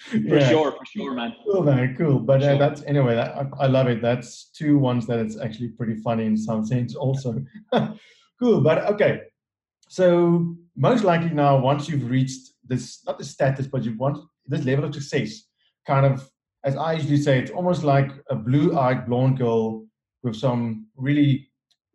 [0.00, 0.48] For yeah.
[0.48, 1.34] sure, for sure, man.
[1.44, 2.18] Cool, man, cool.
[2.18, 3.14] But uh, that's anyway.
[3.14, 4.00] That, I, I, love it.
[4.00, 7.44] That's two ones that it's actually pretty funny in some sense, also.
[8.40, 9.22] cool, but okay.
[9.88, 14.64] So most likely now, once you've reached this, not the status, but you want this
[14.64, 15.42] level of success,
[15.86, 16.28] kind of,
[16.64, 19.84] as I usually say, it's almost like a blue-eyed blonde girl
[20.22, 21.50] with some really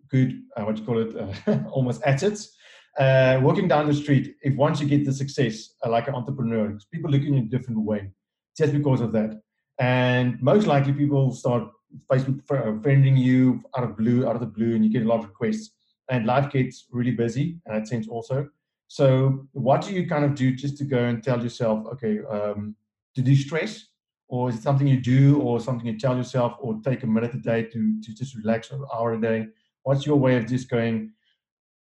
[0.10, 1.16] good, uh, what you call it,
[1.48, 2.56] uh, almost assets
[2.98, 6.78] uh, working down the street, if once you get the success uh, like an entrepreneur,
[6.92, 8.12] people look at in a different way
[8.58, 9.42] just because of that.
[9.80, 11.70] And most likely people start
[12.12, 15.08] Facebook uh, friending you out of blue, out of the blue, and you get a
[15.08, 15.72] lot of requests.
[16.10, 18.48] And life gets really busy in that sense also.
[18.88, 22.76] So what do you kind of do just to go and tell yourself, okay, um,
[23.16, 23.88] to de-stress?
[24.28, 27.34] Or is it something you do or something you tell yourself or take a minute
[27.34, 29.48] a day to, to just relax an hour a day?
[29.84, 31.12] What's your way of just going,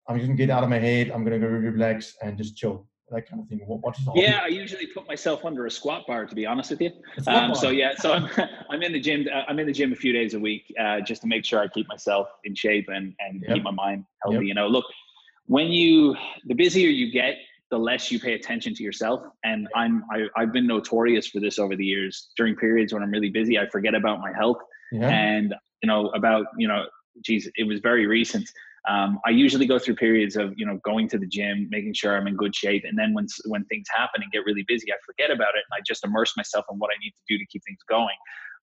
[0.08, 1.10] I'm just gonna get out of my head.
[1.10, 2.86] I'm gonna go relax and just chill.
[3.10, 3.60] That kind of thing.
[3.66, 6.70] What, what is yeah, I usually put myself under a squat bar to be honest
[6.70, 6.90] with you.
[7.26, 8.28] Um, so yeah, so I'm,
[8.70, 9.26] I'm in the gym.
[9.32, 11.60] Uh, I'm in the gym a few days a week uh, just to make sure
[11.60, 13.56] I keep myself in shape and and yep.
[13.56, 14.38] keep my mind healthy.
[14.38, 14.44] Yep.
[14.44, 14.86] You know, look,
[15.46, 17.36] when you the busier you get,
[17.70, 19.20] the less you pay attention to yourself.
[19.44, 22.30] And I'm I, I've been notorious for this over the years.
[22.36, 24.58] During periods when I'm really busy, I forget about my health
[24.92, 25.08] yeah.
[25.08, 26.84] and you know about you know,
[27.22, 28.48] geez, it was very recent.
[28.88, 32.16] Um, I usually go through periods of you know going to the gym, making sure
[32.16, 34.96] I'm in good shape, and then when when things happen and get really busy, I
[35.04, 37.46] forget about it and I just immerse myself in what I need to do to
[37.46, 38.16] keep things going.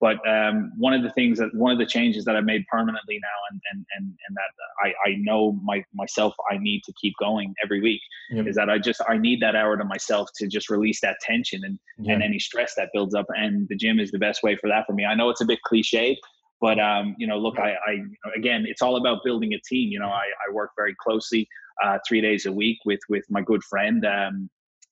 [0.01, 3.17] But um, one of the things that one of the changes that I've made permanently
[3.21, 4.51] now, and and and, and that
[4.83, 8.45] I, I know my myself I need to keep going every week yep.
[8.45, 11.61] is that I just I need that hour to myself to just release that tension
[11.63, 13.25] and and any stress that builds up.
[13.29, 15.05] And the gym is the best way for that for me.
[15.05, 16.19] I know it's a bit cliche,
[16.65, 19.59] but um, you know, look, I, I you know, again, it's all about building a
[19.69, 19.91] team.
[19.91, 21.47] You know, I, I work very closely
[21.83, 24.03] uh, three days a week with with my good friend.
[24.03, 24.49] Um,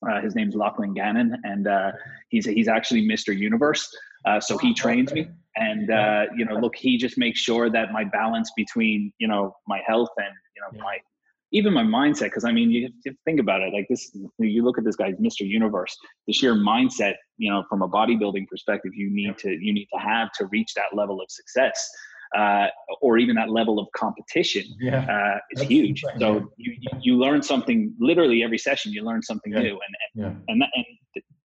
[0.08, 1.90] uh, his name's Lachlan Gannon, and uh,
[2.28, 3.36] he's he's actually Mr.
[3.36, 3.92] Universe.
[4.24, 7.90] Uh, so he trains me, and uh, you know, look, he just makes sure that
[7.90, 10.98] my balance between you know my health and you know my
[11.54, 12.24] even my mindset.
[12.24, 14.14] Because I mean, you, you think about it, like this.
[14.38, 15.40] You look at this guy, Mr.
[15.40, 15.96] Universe.
[16.26, 20.00] The sheer mindset, you know, from a bodybuilding perspective, you need to you need to
[20.00, 21.88] have to reach that level of success
[22.36, 22.66] uh,
[23.00, 25.04] or even that level of competition yeah.
[25.04, 26.02] uh, is That's huge.
[26.18, 28.92] So you, you learn something literally every session.
[28.92, 29.60] You learn something yeah.
[29.60, 30.52] new, and and, yeah.
[30.52, 30.84] and, that, and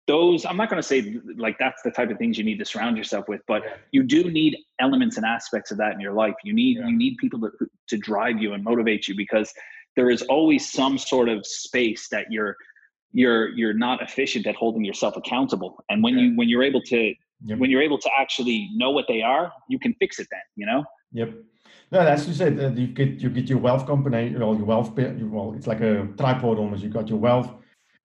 [0.07, 2.65] those I'm not going to say like that's the type of things you need to
[2.65, 6.35] surround yourself with, but you do need elements and aspects of that in your life.
[6.43, 7.49] You need you need people to
[7.87, 9.53] to drive you and motivate you because
[9.95, 12.55] there is always some sort of space that you're
[13.11, 17.13] you're you're not efficient at holding yourself accountable and when you when you're able to
[17.45, 17.59] Yep.
[17.59, 20.65] When you're able to actually know what they are, you can fix it then, you
[20.65, 20.85] know?
[21.11, 21.33] Yep.
[21.91, 24.97] No, as you said, uh, you get you get your wealth company, well, your wealth,
[24.97, 26.81] well, it's like a tripod almost.
[26.81, 27.51] You've got your wealth,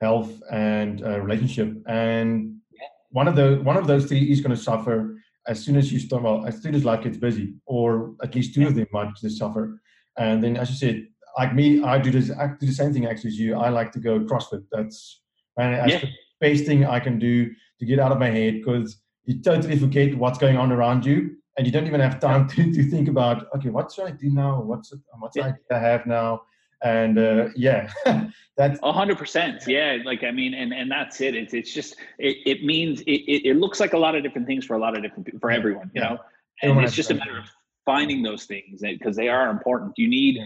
[0.01, 2.89] health, and uh, relationship, and yeah.
[3.11, 5.99] one of the one of those three is going to suffer as soon as you
[5.99, 6.23] start.
[6.23, 8.67] Well, as soon as life gets busy, or at least two yeah.
[8.67, 9.81] of them might just suffer.
[10.19, 11.07] And then, as you said,
[11.39, 12.31] like me, I do this.
[12.31, 13.55] I do the same thing actually as you.
[13.55, 14.65] I like to go CrossFit.
[14.73, 15.21] That's
[15.57, 16.01] and that's yeah.
[16.01, 19.79] the best thing I can do to get out of my head because you totally
[19.79, 23.09] forget what's going on around you and you don't even have time to, to think
[23.09, 25.53] about okay what should i do now what's what's yeah.
[25.71, 26.41] i have now
[26.83, 27.91] and uh, yeah
[28.57, 31.97] that's a hundred percent yeah like i mean and and that's it it's, it's just
[32.19, 33.21] it, it means it,
[33.51, 35.51] it, looks like a lot of different things for a lot of different people for
[35.51, 36.11] everyone you yeah.
[36.11, 36.19] know
[36.63, 37.45] and it's just a matter of
[37.89, 40.39] finding those things because they are important you need.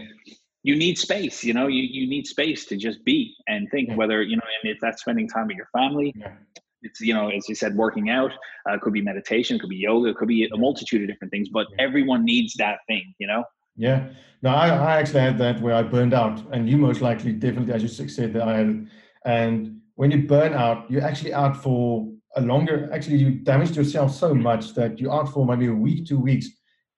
[0.63, 4.21] You need space you know you, you need space to just be and think whether
[4.23, 6.13] you know and if that's spending time with your family
[6.81, 8.31] it's you know as you said working out
[8.69, 11.67] uh, could be meditation could be yoga could be a multitude of different things but
[11.79, 13.43] everyone needs that thing you know?
[13.75, 14.09] Yeah.
[14.43, 17.73] No I, I actually had that where i burned out and you most likely definitely
[17.73, 18.87] as you said that i had
[19.25, 24.13] and when you burn out you're actually out for a longer actually you damaged yourself
[24.13, 26.47] so much that you're out for maybe a week two weeks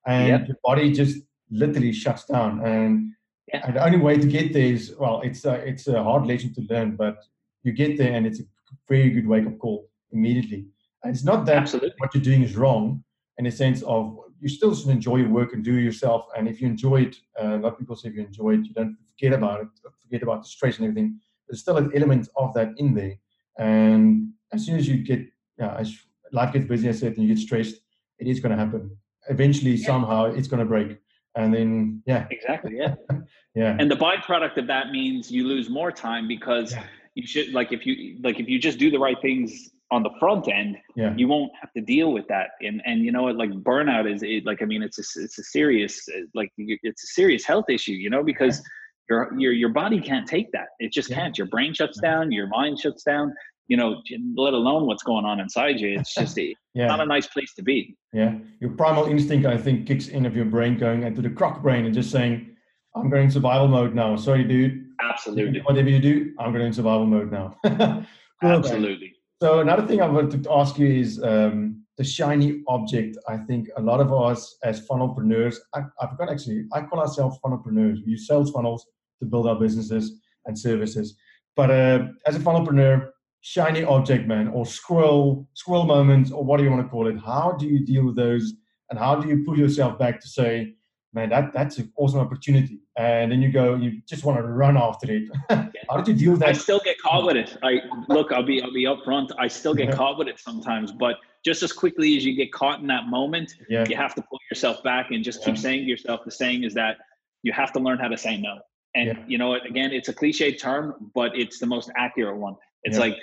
[0.05, 0.47] and yep.
[0.47, 1.17] your body just
[1.51, 2.65] literally shuts down.
[2.65, 3.11] And,
[3.53, 3.61] yeah.
[3.65, 6.53] and the only way to get there is well it's a, it's a hard lesson
[6.53, 7.17] to learn but
[7.63, 8.43] you get there and it's a
[8.87, 10.67] very good wake up call immediately.
[11.03, 11.93] And it's not that Absolutely.
[11.97, 13.03] what you're doing is wrong
[13.37, 16.27] in a sense of you still should enjoy your work and do it yourself.
[16.37, 18.65] And if you enjoy it, uh, a lot of people say if you enjoy it,
[18.65, 19.67] you don't forget about it,
[20.01, 21.19] forget about the stress and everything.
[21.47, 23.15] There's still an element of that in there.
[23.57, 25.21] And as soon as you get,
[25.57, 25.95] yeah, as
[26.31, 27.75] life gets busy, I said, and you get stressed,
[28.19, 28.95] it is going to happen.
[29.29, 29.87] Eventually, yeah.
[29.87, 30.97] somehow, it's going to break.
[31.35, 32.27] And then, yeah.
[32.31, 32.77] Exactly.
[32.77, 32.95] Yeah.
[33.55, 33.75] yeah.
[33.79, 36.83] And the byproduct of that means you lose more time because yeah
[37.15, 40.09] you should like if you like if you just do the right things on the
[40.19, 41.13] front end yeah.
[41.15, 44.21] you won't have to deal with that and and you know what like burnout is
[44.21, 47.93] it, like i mean it's a it's a serious like it's a serious health issue
[47.93, 48.61] you know because
[49.09, 51.15] your your your body can't take that it just yeah.
[51.15, 53.33] can't your brain shuts down your mind shuts down
[53.67, 54.01] you know
[54.35, 56.87] let alone what's going on inside you it's just a, yeah.
[56.87, 60.35] not a nice place to be yeah your primal instinct i think kicks in of
[60.35, 62.55] your brain going into the croc brain and just saying
[62.95, 65.61] i'm going survival mode now sorry dude Absolutely.
[65.61, 67.55] Whatever you do, I'm going in survival mode now.
[67.65, 68.05] cool,
[68.51, 69.13] Absolutely.
[69.41, 73.17] So another thing I wanted to ask you is um, the shiny object.
[73.27, 77.37] I think a lot of us as funnelpreneurs, I, I forgot actually, I call ourselves
[77.43, 78.05] funnelpreneurs.
[78.05, 78.85] We use sales funnels
[79.19, 81.17] to build our businesses and services.
[81.55, 83.09] But uh, as a funnelpreneur,
[83.47, 87.15] shiny object man or squirrel squirrel moments or what do you want to call it?
[87.23, 88.53] How do you deal with those?
[88.89, 90.73] And how do you pull yourself back to say,
[91.13, 92.79] man, that that's an awesome opportunity.
[92.97, 95.29] And then you go, you just want to run after it.
[95.89, 96.49] How did you deal with that?
[96.49, 97.55] I still get caught with it.
[97.61, 99.29] I look, I'll be I'll be upfront.
[99.37, 99.95] I still get yeah.
[99.95, 103.53] caught with it sometimes, but just as quickly as you get caught in that moment,
[103.69, 103.85] yeah.
[103.87, 106.73] you have to pull yourself back and just keep saying to yourself, the saying is
[106.73, 106.97] that
[107.43, 108.57] you have to learn how to say no.
[108.95, 109.23] And yeah.
[109.27, 109.67] you know what?
[109.67, 112.55] Again, it's a cliche term, but it's the most accurate one.
[112.83, 113.17] It's like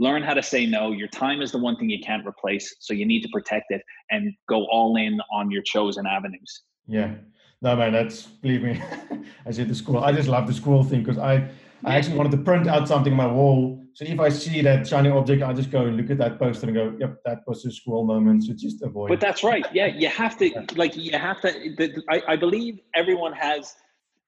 [0.00, 0.90] learn how to say no.
[0.90, 3.82] Your time is the one thing you can't replace, so you need to protect it
[4.10, 6.62] and go all in on your chosen avenues.
[6.88, 7.14] Yeah.
[7.62, 8.82] No, man, that's believe me.
[9.46, 9.98] I said the school.
[9.98, 11.46] I just love the school thing because I,
[11.84, 13.84] I actually wanted to print out something on my wall.
[13.92, 16.66] So if I see that shiny object, I just go and look at that poster
[16.66, 19.10] and go, "Yep, that was a scroll moment." So just avoid.
[19.10, 19.66] But that's right.
[19.74, 21.50] Yeah, you have to like you have to.
[21.76, 23.74] The, I, I believe everyone has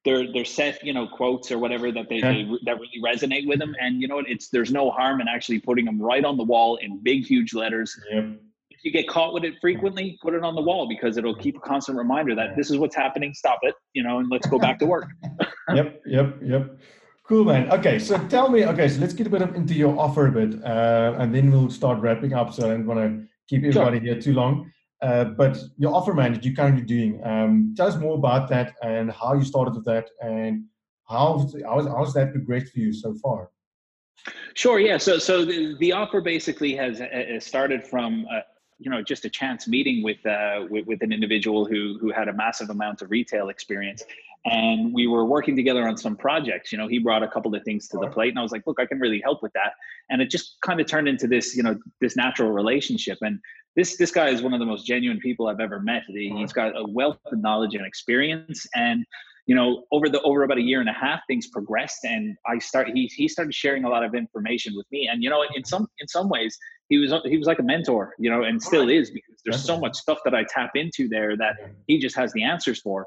[0.04, 2.32] their their set you know quotes or whatever that they, yeah.
[2.32, 3.74] they that really resonate with them.
[3.80, 4.28] And you know what?
[4.28, 7.54] It's there's no harm in actually putting them right on the wall in big huge
[7.54, 7.98] letters.
[8.10, 8.40] Yep
[8.82, 11.60] you get caught with it frequently, put it on the wall because it'll keep a
[11.60, 13.32] constant reminder that this is what's happening.
[13.32, 15.06] Stop it, you know, and let's go back to work.
[15.74, 16.78] yep, yep, yep.
[17.24, 17.70] Cool, man.
[17.70, 18.66] Okay, so tell me.
[18.66, 21.50] Okay, so let's get a bit of, into your offer a bit, uh, and then
[21.50, 22.52] we'll start wrapping up.
[22.52, 24.14] So I don't want to keep everybody sure.
[24.14, 24.70] here too long.
[25.02, 27.20] Uh, but your offer, man, that you're currently doing.
[27.24, 30.64] Um, tell us more about that and how you started with that, and
[31.08, 33.50] how how's, how's that progressed for you so far?
[34.54, 34.78] Sure.
[34.78, 34.98] Yeah.
[34.98, 38.40] So, so the, the offer basically has, has started from uh,
[38.78, 42.28] you know just a chance meeting with, uh, with, with an individual who who had
[42.28, 44.04] a massive amount of retail experience
[44.44, 47.62] and we were working together on some projects you know he brought a couple of
[47.64, 49.72] things to the plate and i was like look i can really help with that.
[50.10, 53.18] And it just kind of turned into this you know this natural relationship.
[53.22, 53.38] And
[53.76, 56.02] this this guy is one of the most genuine people i've ever met.
[56.02, 56.38] Uh-huh.
[56.38, 58.66] He's got a wealth of knowledge and experience.
[58.74, 59.04] And
[59.46, 62.58] you know over the over about a year and a half things progressed and i
[62.58, 65.08] start he, he started sharing a lot of information with me.
[65.10, 66.56] And you know in some in some ways
[66.92, 69.80] he was he was like a mentor, you know, and still is because there's so
[69.80, 71.54] much stuff that I tap into there that
[71.86, 73.06] he just has the answers for.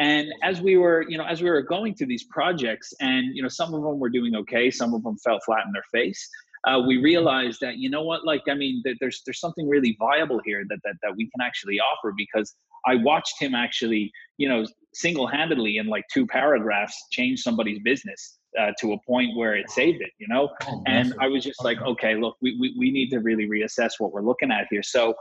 [0.00, 3.40] And as we were, you know, as we were going through these projects, and you
[3.40, 6.28] know, some of them were doing okay, some of them fell flat in their face.
[6.66, 9.96] Uh, we realized that you know what, like I mean, that there's there's something really
[9.98, 12.54] viable here that that that we can actually offer because
[12.86, 18.72] I watched him actually, you know, single-handedly in like two paragraphs change somebody's business uh,
[18.80, 20.50] to a point where it saved it, you know?
[20.66, 23.92] Oh, and I was just like, okay, look, we, we, we need to really reassess
[23.98, 24.82] what we're looking at here.
[24.82, 25.14] So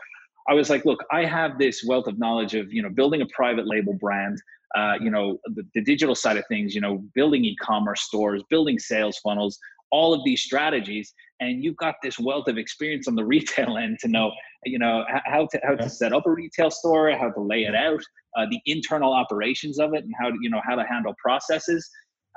[0.50, 3.26] I was like, look, I have this wealth of knowledge of, you know, building a
[3.28, 4.42] private label brand,
[4.76, 8.80] uh, you know, the, the digital side of things, you know, building e-commerce stores, building
[8.80, 9.60] sales funnels,
[9.92, 13.98] all of these strategies and you've got this wealth of experience on the retail end
[14.00, 14.32] to know
[14.66, 17.76] you know how to how to set up a retail store how to lay it
[17.76, 18.02] out
[18.38, 21.90] uh, the internal operations of it and how to you know how to handle processes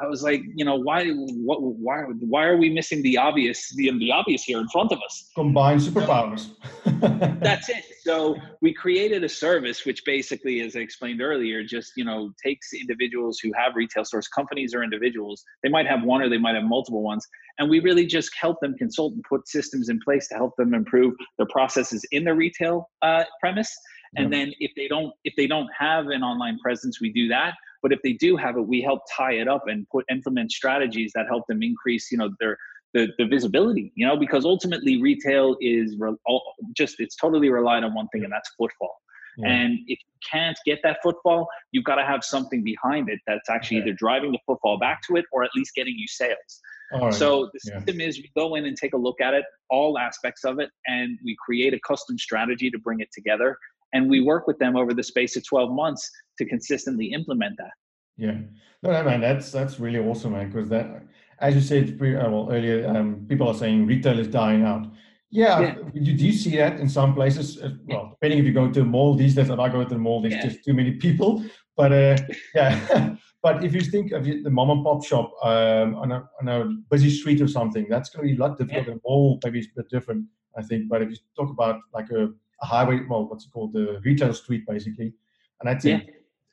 [0.02, 3.96] I was like, you know, why, what, why, why are we missing the obvious, the,
[3.98, 5.30] the obvious here in front of us?
[5.36, 6.48] Combine superpowers.
[7.40, 7.84] That's it.
[8.02, 12.72] So we created a service which basically, as I explained earlier, just you know takes
[12.72, 15.44] individuals who have retail stores, companies or individuals.
[15.62, 17.24] They might have one or they might have multiple ones,
[17.58, 20.74] and we really just help them consult and put systems in place to help them
[20.74, 23.72] improve their processes in their retail uh, premise.
[24.16, 24.32] And yep.
[24.32, 27.92] then if they don't if they don't have an online presence, we do that but
[27.92, 31.27] if they do have it, we help tie it up and put implement strategies that
[31.29, 32.57] help them increase, you know, their
[32.95, 36.42] the, the visibility, you know, because ultimately retail is re- all,
[36.77, 38.95] just it's totally relied on one thing, and that's footfall.
[39.38, 39.49] Yeah.
[39.49, 43.49] And if you can't get that footfall, you've got to have something behind it that's
[43.49, 43.88] actually okay.
[43.88, 46.61] either driving the footfall back to it or at least getting you sales.
[46.92, 47.14] Right.
[47.14, 48.09] So the system yeah.
[48.09, 51.18] is we go in and take a look at it, all aspects of it, and
[51.25, 53.57] we create a custom strategy to bring it together.
[53.92, 57.72] And we work with them over the space of 12 months to consistently implement that.
[58.16, 58.38] Yeah,
[58.83, 60.50] no, no, man, that's that's really awesome, man.
[60.50, 61.02] Because that,
[61.40, 64.87] as you said pre, uh, well earlier, um, people are saying retail is dying out.
[65.31, 65.74] Yeah, yeah.
[65.94, 67.61] you do see that in some places.
[67.61, 69.88] Uh, well, depending if you go to a mall these days, if I go to
[69.88, 70.46] the mall, there's yeah.
[70.46, 71.42] just too many people.
[71.74, 72.16] But uh,
[72.55, 76.48] yeah, but if you think of the mom and pop shop um, on, a, on
[76.48, 78.94] a busy street or something, that's going to be a lot different Yeah.
[78.94, 80.26] The mall maybe it's a bit different,
[80.57, 80.90] I think.
[80.90, 82.28] But if you talk about like a
[82.66, 85.12] highway, well, what's it called, the retail street, basically,
[85.61, 86.11] and I think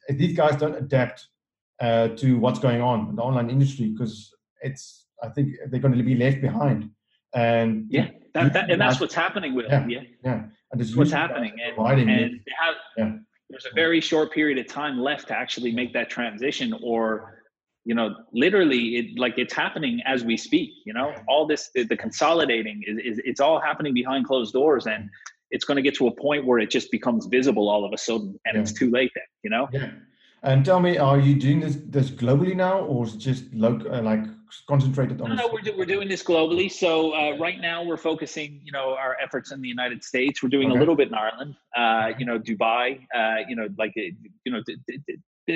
[0.07, 1.27] if these guys don't adapt
[1.79, 5.97] uh, to what's going on in the online industry because it's I think they're going
[5.97, 6.89] to be left behind.
[7.33, 9.89] And yeah, that, that, and that's what's happening with yeah, them.
[9.89, 11.53] Yeah, yeah, and this what's happening.
[11.63, 13.11] And, and have, yeah.
[13.49, 17.41] there's a very short period of time left to actually make that transition, or
[17.85, 20.71] you know, literally, it like it's happening as we speak.
[20.85, 24.87] You know, all this the, the consolidating is, is it's all happening behind closed doors,
[24.87, 25.09] and
[25.51, 27.97] it's going to get to a point where it just becomes visible all of a
[27.97, 28.61] sudden, and yeah.
[28.61, 29.23] it's too late then.
[29.43, 29.69] You know.
[29.71, 29.91] Yeah.
[30.41, 33.93] And tell me, are you doing this this globally now, or is it just local,
[33.93, 34.23] uh, like
[34.67, 35.29] concentrated on?
[35.29, 36.71] No, no we're, do, we're doing this globally.
[36.71, 40.41] So uh, right now we're focusing, you know, our efforts in the United States.
[40.41, 40.77] We're doing okay.
[40.77, 44.51] a little bit in Ireland, uh, you know, Dubai, uh, you know, like uh, you
[44.53, 44.61] know,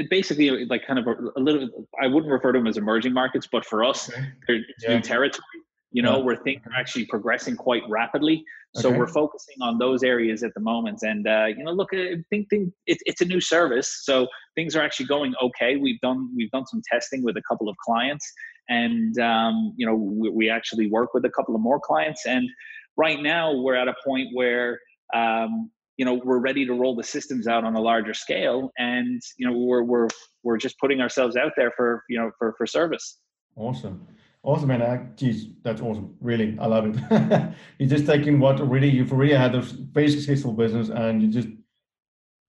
[0.10, 1.88] basically like kind of a, a, little.
[2.02, 4.28] I wouldn't refer to them as emerging markets, but for us, okay.
[4.48, 4.96] they're yeah.
[4.96, 5.64] new territory
[5.94, 6.24] you know yeah.
[6.24, 8.44] where things are actually progressing quite rapidly.
[8.76, 8.98] So okay.
[8.98, 11.00] we're focusing on those areas at the moment.
[11.04, 14.02] And uh, you know look i think, think it, it's a new service.
[14.04, 15.78] So things are actually going okay.
[15.78, 18.30] We've done we've done some testing with a couple of clients.
[18.70, 22.26] And um, you know we, we, actually work with a couple of more clients.
[22.26, 22.50] And
[22.98, 24.80] right now we're at a point where
[25.14, 28.72] um, you know we're ready to roll the systems out on a larger scale.
[28.80, 30.08] And you know we're we're
[30.42, 33.20] we're just putting ourselves out there for you know for for service.
[33.56, 34.08] Awesome.
[34.44, 34.82] Awesome, man.
[34.82, 36.16] Uh, geez, that's awesome.
[36.20, 37.54] Really, I love it.
[37.80, 41.48] you're just taking what already you've already had a very successful business, and you're just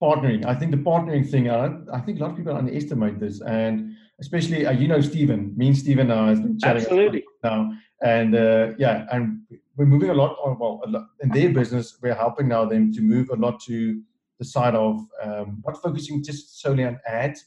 [0.03, 0.45] partnering.
[0.45, 1.49] I think the partnering thing.
[1.49, 5.53] I, I think a lot of people underestimate this, and especially uh, you know Stephen,
[5.55, 7.23] me and Stephen now has been chatting Absolutely.
[7.45, 7.71] now,
[8.03, 9.39] and uh, yeah, and
[9.77, 10.35] we're moving a lot.
[10.43, 13.61] On, well, a lot, in their business, we're helping now them to move a lot
[13.67, 14.01] to
[14.37, 17.45] the side of um, not focusing just solely on ads,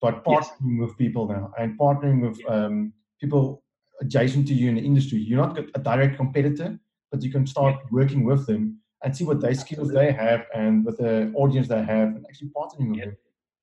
[0.00, 0.80] but partnering yes.
[0.80, 3.63] with people now and partnering with um, people
[4.00, 5.18] adjacent to you in the industry.
[5.18, 6.78] You're not a direct competitor,
[7.10, 10.84] but you can start working with them and see what their skills they have and
[10.84, 13.16] with the audience they have and actually partnering with them.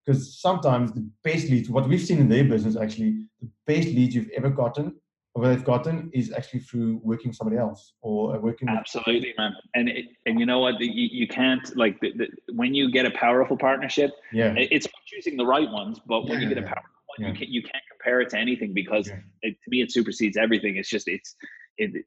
[0.05, 4.15] Because sometimes the best leads, what we've seen in their business, actually, the best leads
[4.15, 4.95] you've ever gotten
[5.33, 8.67] or they've gotten is actually through working with somebody else or uh, working.
[8.67, 9.53] Absolutely, man.
[9.75, 10.79] And it, and you know what?
[10.79, 14.11] You, you can't like the, the, when you get a powerful partnership.
[14.33, 14.53] Yeah.
[14.57, 16.49] It's choosing the right ones, but when yeah.
[16.49, 16.89] you get a powerful
[17.19, 17.27] yeah.
[17.27, 19.19] you can you can't compare it to anything because yeah.
[19.41, 20.77] it, to me it supersedes everything.
[20.77, 21.35] It's just it's
[21.77, 22.05] it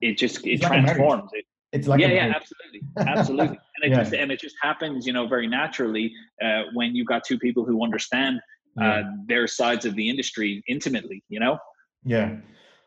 [0.00, 1.30] it just it it's transforms.
[1.32, 3.96] Like it, it's like yeah, yeah, absolutely, absolutely, and it yeah.
[3.96, 6.12] just and it just happens, you know, very naturally
[6.44, 8.40] uh, when you've got two people who understand
[8.80, 11.22] uh, their sides of the industry intimately.
[11.28, 11.58] You know.
[12.04, 12.36] Yeah,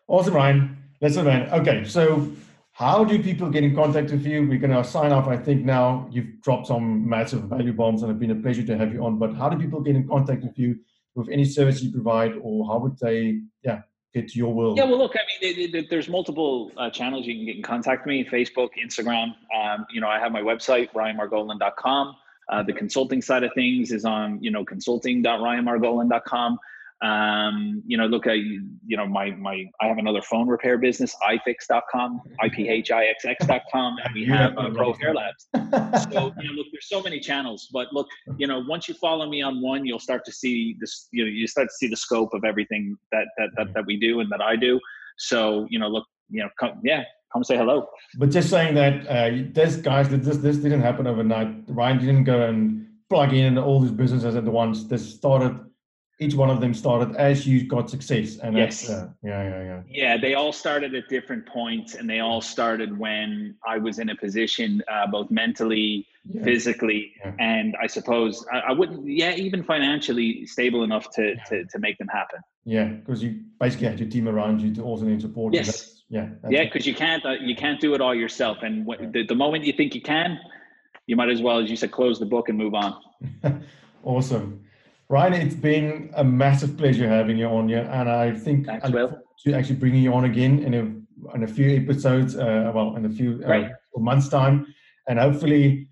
[0.07, 0.77] awesome, Ryan.
[1.01, 1.49] Listen, man.
[1.51, 2.31] Okay, so
[2.75, 4.47] how do people get in contact with you?
[4.47, 5.27] We're going to sign off.
[5.27, 8.77] I think now you've dropped some massive value bombs, and it's been a pleasure to
[8.77, 9.17] have you on.
[9.17, 10.77] But how do people get in contact with you?
[11.15, 13.81] With any service you provide, or how would they, yeah,
[14.13, 14.77] get to your world?
[14.77, 18.11] Yeah, well, look, I mean, there's multiple uh, channels you can get in contact with
[18.11, 19.33] me: Facebook, Instagram.
[19.55, 22.15] Um, you know, I have my website, ryanmargolin.com.
[22.47, 26.59] Uh, the consulting side of things is on, you know, consulting.ryanmargolin.com.
[27.01, 31.15] Um, you know, look, I, you know, my, my, I have another phone repair business,
[31.23, 35.47] ipix.com, iphixx.com, and we have uh, Pro Hair Labs.
[36.11, 39.27] So, you know, look, there's so many channels, but look, you know, once you follow
[39.27, 41.97] me on one, you'll start to see this, you know, you start to see the
[41.97, 44.79] scope of everything that, that, that, that we do and that I do.
[45.17, 47.87] So, you know, look, you know, come, yeah, come say hello.
[48.17, 51.63] But just saying that, uh, this guys, this, this didn't happen overnight.
[51.67, 54.85] Ryan didn't go and plug in all these businesses at the once.
[54.85, 55.59] This started
[56.19, 58.89] each one of them started as you got success and yes.
[58.89, 59.81] uh, yeah yeah yeah.
[59.89, 64.09] Yeah they all started at different points and they all started when i was in
[64.09, 66.43] a position uh, both mentally yeah.
[66.43, 67.33] physically yeah.
[67.39, 71.43] and i suppose I, I, wouldn't yeah even financially stable enough to yeah.
[71.43, 72.39] to, to make them happen.
[72.63, 75.65] Yeah because you basically had your team around you to also need support yes.
[75.65, 78.87] That's, yeah that's yeah because you can't uh, you can't do it all yourself and
[79.11, 80.39] the, the moment you think you can
[81.07, 82.95] you might as well as you said close the book and move on.
[84.03, 84.65] Awesome
[85.07, 88.87] Ryan, it's been a massive pleasure having you on here, and I think Thanks, I
[88.87, 92.95] look to actually bringing you on again in a in a few episodes, uh, well,
[92.95, 94.65] in a few uh, months' time,
[95.07, 95.87] and hopefully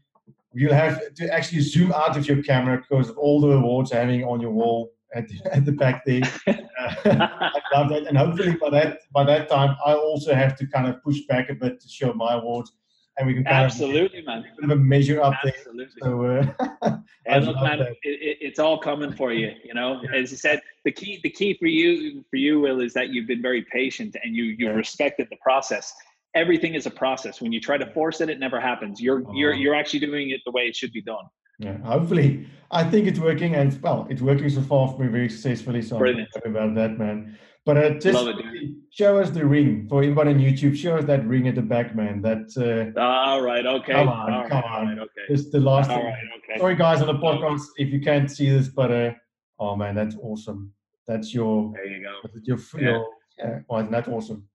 [0.53, 4.23] you'll have to actually zoom out of your camera because of all the awards having
[4.23, 6.21] on your wall at the, at the back there.
[6.83, 10.67] Uh, I love that, and hopefully by that by that time, I also have to
[10.67, 12.73] kind of push back a bit to show my awards
[13.17, 15.85] and we can kind absolutely, of, man, bit of a measure up absolutely.
[16.01, 16.55] there.
[16.57, 16.97] So, uh,
[17.27, 19.51] and look, man, it, it, it's all coming for you.
[19.63, 20.17] You know, yeah.
[20.17, 23.27] as you said, the key, the key for you, for you, Will, is that you've
[23.27, 24.71] been very patient and you you yeah.
[24.71, 25.93] respected the process.
[26.35, 27.39] Everything is a process.
[27.39, 28.99] When you try to force it, it never happens.
[28.99, 29.33] You're oh.
[29.33, 31.25] you're you're actually doing it the way it should be done.
[31.59, 35.29] Yeah, hopefully, I think it's working, and well, it's working so far for me very
[35.29, 35.83] successfully.
[35.83, 36.29] So Brilliant.
[36.35, 37.37] I'm happy about that, man.
[37.65, 40.75] But uh, just it, show us the ring for everyone on YouTube.
[40.75, 42.21] Show us that ring at the back, man.
[42.21, 42.51] That.
[42.97, 43.65] Uh, all right.
[43.65, 43.93] Okay.
[43.93, 44.33] Come on.
[44.33, 44.87] All come right, on.
[44.87, 45.21] Right, okay.
[45.29, 45.89] It's the last.
[45.89, 46.59] All right, okay.
[46.59, 49.11] Sorry, guys, on the podcast if you can't see this, but uh,
[49.59, 50.73] oh man, that's awesome.
[51.07, 51.71] That's your.
[51.73, 52.29] There you go.
[52.43, 52.81] Your, yeah.
[52.81, 53.07] your
[53.37, 53.59] yeah.
[53.69, 54.47] Oh, that's awesome.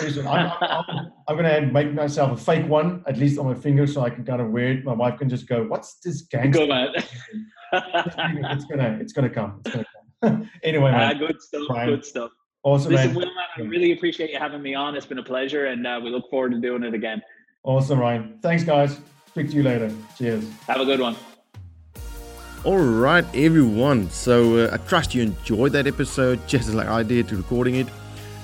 [0.00, 3.86] Listen, I'm, I'm, I'm, gonna make myself a fake one, at least on my finger,
[3.86, 4.84] so I can kind of wear it.
[4.84, 6.88] My wife can just go, "What's this gangster?" Go, man.
[7.72, 9.60] it's gonna, it's gonna come.
[9.64, 9.86] It's gonna
[10.22, 10.50] come.
[10.62, 11.16] anyway, man.
[11.16, 11.62] Ah, good stuff.
[11.70, 12.30] Ryan, good stuff.
[12.66, 13.14] Awesome, Listen, man.
[13.14, 14.96] Will, man, I really appreciate you having me on.
[14.96, 17.22] It's been a pleasure, and uh, we look forward to doing it again.
[17.62, 18.40] Awesome, Ryan.
[18.42, 18.98] Thanks, guys.
[19.28, 19.88] Speak to you later.
[20.18, 20.44] Cheers.
[20.66, 21.14] Have a good one.
[22.64, 24.10] All right, everyone.
[24.10, 27.86] So uh, I trust you enjoyed that episode just like I did to recording it,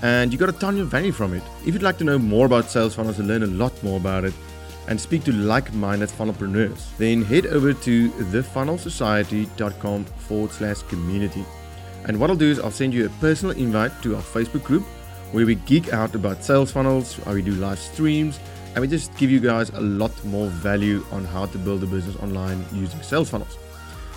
[0.03, 1.43] and you got a ton of value from it.
[1.67, 4.25] If you'd like to know more about sales funnels and learn a lot more about
[4.25, 4.35] it,
[4.87, 11.45] and speak to like-minded funnelpreneurs, then head over to thefunnelsociety.com forward slash community.
[12.05, 14.85] And what I'll do is I'll send you a personal invite to our Facebook group
[15.33, 18.39] where we geek out about sales funnels, how we do live streams,
[18.75, 21.87] and we just give you guys a lot more value on how to build a
[21.87, 23.59] business online using sales funnels.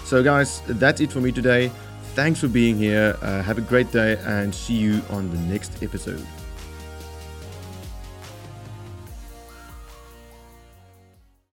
[0.05, 1.71] So, guys, that's it for me today.
[2.13, 3.17] Thanks for being here.
[3.21, 6.25] Uh, have a great day and see you on the next episode.